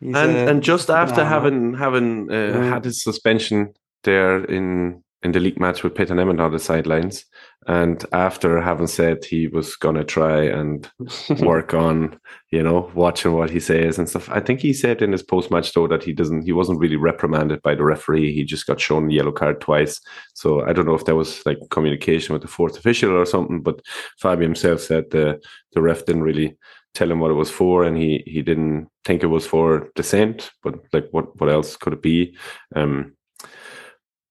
and 0.00 0.16
uh, 0.16 0.50
and 0.50 0.62
just 0.62 0.90
after 0.90 1.24
having 1.24 1.74
having 1.74 2.30
uh, 2.30 2.34
yeah. 2.34 2.64
had 2.64 2.84
his 2.84 3.02
suspension 3.02 3.72
there 4.02 4.44
in 4.44 5.02
in 5.26 5.32
the 5.32 5.40
league 5.40 5.58
match 5.58 5.82
with 5.82 5.96
Peter 5.96 6.14
Nemeth 6.14 6.40
on 6.40 6.52
the 6.52 6.58
sidelines. 6.58 7.24
And 7.66 8.04
after 8.12 8.62
having 8.62 8.86
said 8.86 9.24
he 9.24 9.48
was 9.48 9.74
going 9.74 9.96
to 9.96 10.04
try 10.04 10.44
and 10.44 10.88
work 11.40 11.74
on, 11.74 12.18
you 12.52 12.62
know, 12.62 12.92
watching 12.94 13.32
what 13.32 13.50
he 13.50 13.58
says 13.58 13.98
and 13.98 14.08
stuff, 14.08 14.30
I 14.30 14.38
think 14.38 14.60
he 14.60 14.72
said 14.72 15.02
in 15.02 15.10
his 15.10 15.24
post 15.24 15.50
match, 15.50 15.72
though, 15.72 15.88
that 15.88 16.04
he 16.04 16.12
doesn't, 16.12 16.42
he 16.42 16.52
wasn't 16.52 16.78
really 16.78 16.94
reprimanded 16.94 17.60
by 17.62 17.74
the 17.74 17.82
referee. 17.82 18.32
He 18.32 18.44
just 18.44 18.66
got 18.66 18.80
shown 18.80 19.10
a 19.10 19.12
yellow 19.12 19.32
card 19.32 19.60
twice. 19.60 20.00
So 20.34 20.64
I 20.64 20.72
don't 20.72 20.86
know 20.86 20.94
if 20.94 21.06
there 21.06 21.16
was 21.16 21.44
like 21.44 21.58
communication 21.70 22.32
with 22.32 22.42
the 22.42 22.48
fourth 22.48 22.78
official 22.78 23.16
or 23.16 23.26
something, 23.26 23.62
but 23.62 23.82
Fabi 24.22 24.42
himself 24.42 24.80
said 24.80 25.10
the, 25.10 25.42
the 25.72 25.82
ref 25.82 26.06
didn't 26.06 26.22
really 26.22 26.56
tell 26.94 27.10
him 27.10 27.18
what 27.18 27.32
it 27.32 27.34
was 27.34 27.50
for 27.50 27.84
and 27.84 27.98
he 27.98 28.22
he 28.26 28.40
didn't 28.40 28.88
think 29.04 29.22
it 29.22 29.26
was 29.26 29.46
for 29.46 29.90
dissent 29.94 30.50
but 30.62 30.76
like 30.94 31.06
what 31.10 31.38
what 31.38 31.50
else 31.50 31.76
could 31.76 31.92
it 31.92 32.00
be 32.00 32.34
um 32.74 33.14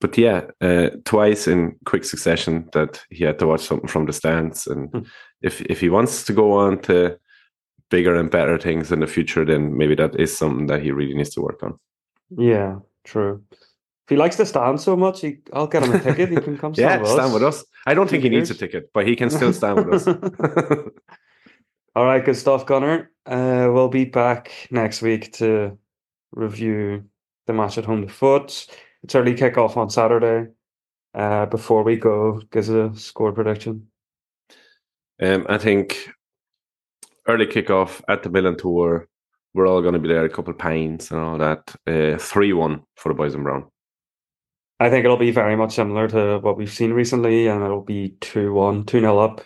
but 0.05 0.19
yeah, 0.19 0.45
uh, 0.61 0.91
twice 1.03 1.47
in 1.47 1.75
quick 1.83 2.03
succession 2.03 2.69
that 2.73 3.03
he 3.09 3.23
had 3.23 3.39
to 3.39 3.47
watch 3.47 3.61
something 3.61 3.87
from 3.87 4.05
the 4.05 4.13
stands. 4.13 4.67
And 4.67 4.91
mm. 4.91 5.07
if 5.41 5.61
if 5.61 5.81
he 5.81 5.89
wants 5.89 6.23
to 6.25 6.33
go 6.33 6.51
on 6.53 6.79
to 6.83 7.17
bigger 7.89 8.13
and 8.13 8.29
better 8.29 8.59
things 8.59 8.91
in 8.91 8.99
the 8.99 9.07
future, 9.07 9.43
then 9.43 9.75
maybe 9.75 9.95
that 9.95 10.19
is 10.19 10.37
something 10.37 10.67
that 10.67 10.83
he 10.83 10.91
really 10.91 11.15
needs 11.15 11.31
to 11.31 11.41
work 11.41 11.63
on. 11.63 11.79
Yeah, 12.37 12.81
true. 13.03 13.41
If 13.51 14.09
he 14.09 14.15
likes 14.15 14.35
the 14.35 14.45
stand 14.45 14.79
so 14.79 14.95
much, 14.95 15.21
he, 15.21 15.39
I'll 15.53 15.65
get 15.65 15.81
him 15.81 15.93
a 15.93 15.99
ticket. 15.99 16.29
He 16.29 16.35
can 16.35 16.55
come 16.61 16.75
stand 16.75 16.87
yeah, 16.87 17.01
with 17.01 17.09
stand 17.09 17.33
with 17.33 17.41
us. 17.43 17.65
I 17.87 17.95
don't 17.95 18.07
think 18.07 18.21
he 18.21 18.29
needs 18.29 18.51
a 18.51 18.53
ticket, 18.53 18.91
but 18.93 19.07
he 19.07 19.15
can 19.15 19.31
still 19.31 19.53
stand 19.53 19.87
with 19.87 20.07
us. 20.07 20.07
All 21.95 22.05
right, 22.05 22.23
good 22.23 22.37
stuff, 22.37 22.67
Gunnar. 22.67 23.09
Uh, 23.25 23.69
we'll 23.73 23.89
be 23.89 24.05
back 24.05 24.51
next 24.69 25.01
week 25.01 25.33
to 25.33 25.79
review 26.31 27.05
the 27.47 27.53
match 27.53 27.79
at 27.79 27.85
home 27.85 28.05
to 28.05 28.13
Fürth 28.13 28.69
it's 29.05 29.13
early 29.13 29.35
kickoff 29.35 29.77
on 29.77 29.87
Saturday. 29.91 30.51
Uh, 31.13 31.45
before 31.45 31.83
we 31.83 31.95
go, 31.95 32.41
gives 32.51 32.69
a 32.69 32.91
score 32.95 33.31
prediction. 33.31 33.87
Um, 35.21 35.45
I 35.47 35.59
think 35.59 36.09
early 37.27 37.45
kickoff 37.45 38.01
at 38.09 38.23
the 38.23 38.29
Millerntor. 38.29 39.05
We're 39.53 39.67
all 39.67 39.83
going 39.83 39.93
to 39.93 39.99
be 39.99 40.07
there, 40.07 40.25
a 40.25 40.29
couple 40.29 40.51
of 40.51 40.57
pints 40.57 41.11
and 41.11 41.19
all 41.19 41.37
that. 41.37 41.75
Uh, 41.85 42.17
three 42.17 42.51
uh, 42.51 42.55
one 42.55 42.81
for 42.95 43.09
the 43.09 43.15
boys 43.15 43.35
in 43.35 43.43
brown. 43.43 43.65
I 44.79 44.89
think 44.89 45.05
it'll 45.05 45.17
be 45.17 45.31
very 45.31 45.55
much 45.55 45.75
similar 45.75 46.07
to 46.07 46.39
what 46.39 46.57
we've 46.57 46.73
seen 46.73 46.91
recently, 46.91 47.45
and 47.47 47.63
it'll 47.63 47.83
be 47.83 48.17
2 48.21 48.53
1, 48.53 48.85
2 48.85 48.99
0 49.01 49.19
up. 49.19 49.45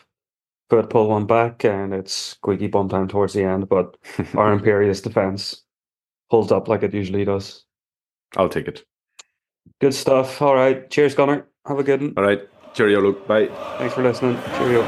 Fürth 0.72 0.90
pull 0.90 1.10
one 1.10 1.26
back, 1.26 1.66
and 1.66 1.94
it's 1.94 2.14
squeaky 2.14 2.68
bum 2.68 2.88
time 2.88 3.10
towards 3.10 3.34
the 3.34 3.44
end. 3.44 3.68
But 3.68 3.98
our 4.36 4.54
Imperious 4.54 5.02
defense 5.02 5.64
holds 6.30 6.54
up 6.54 6.70
like 6.70 6.82
it 6.82 6.94
usually 6.94 7.26
does. 7.26 7.66
I'll 8.38 8.50
take 8.50 8.70
it. 8.70 8.86
Good 9.80 9.94
stuff. 9.94 10.42
All 10.42 10.56
right. 10.56 10.90
Cheers, 10.90 11.16
Connor. 11.16 11.46
Have 11.66 11.80
a 11.80 11.84
good 11.84 12.02
one. 12.02 12.14
All 12.18 12.24
right. 12.24 12.42
Cheerio, 12.74 13.02
Luke. 13.02 13.28
Bye. 13.28 13.48
Thanks 13.78 13.94
for 13.94 14.04
listening. 14.04 14.38
Cheerio. 14.58 14.84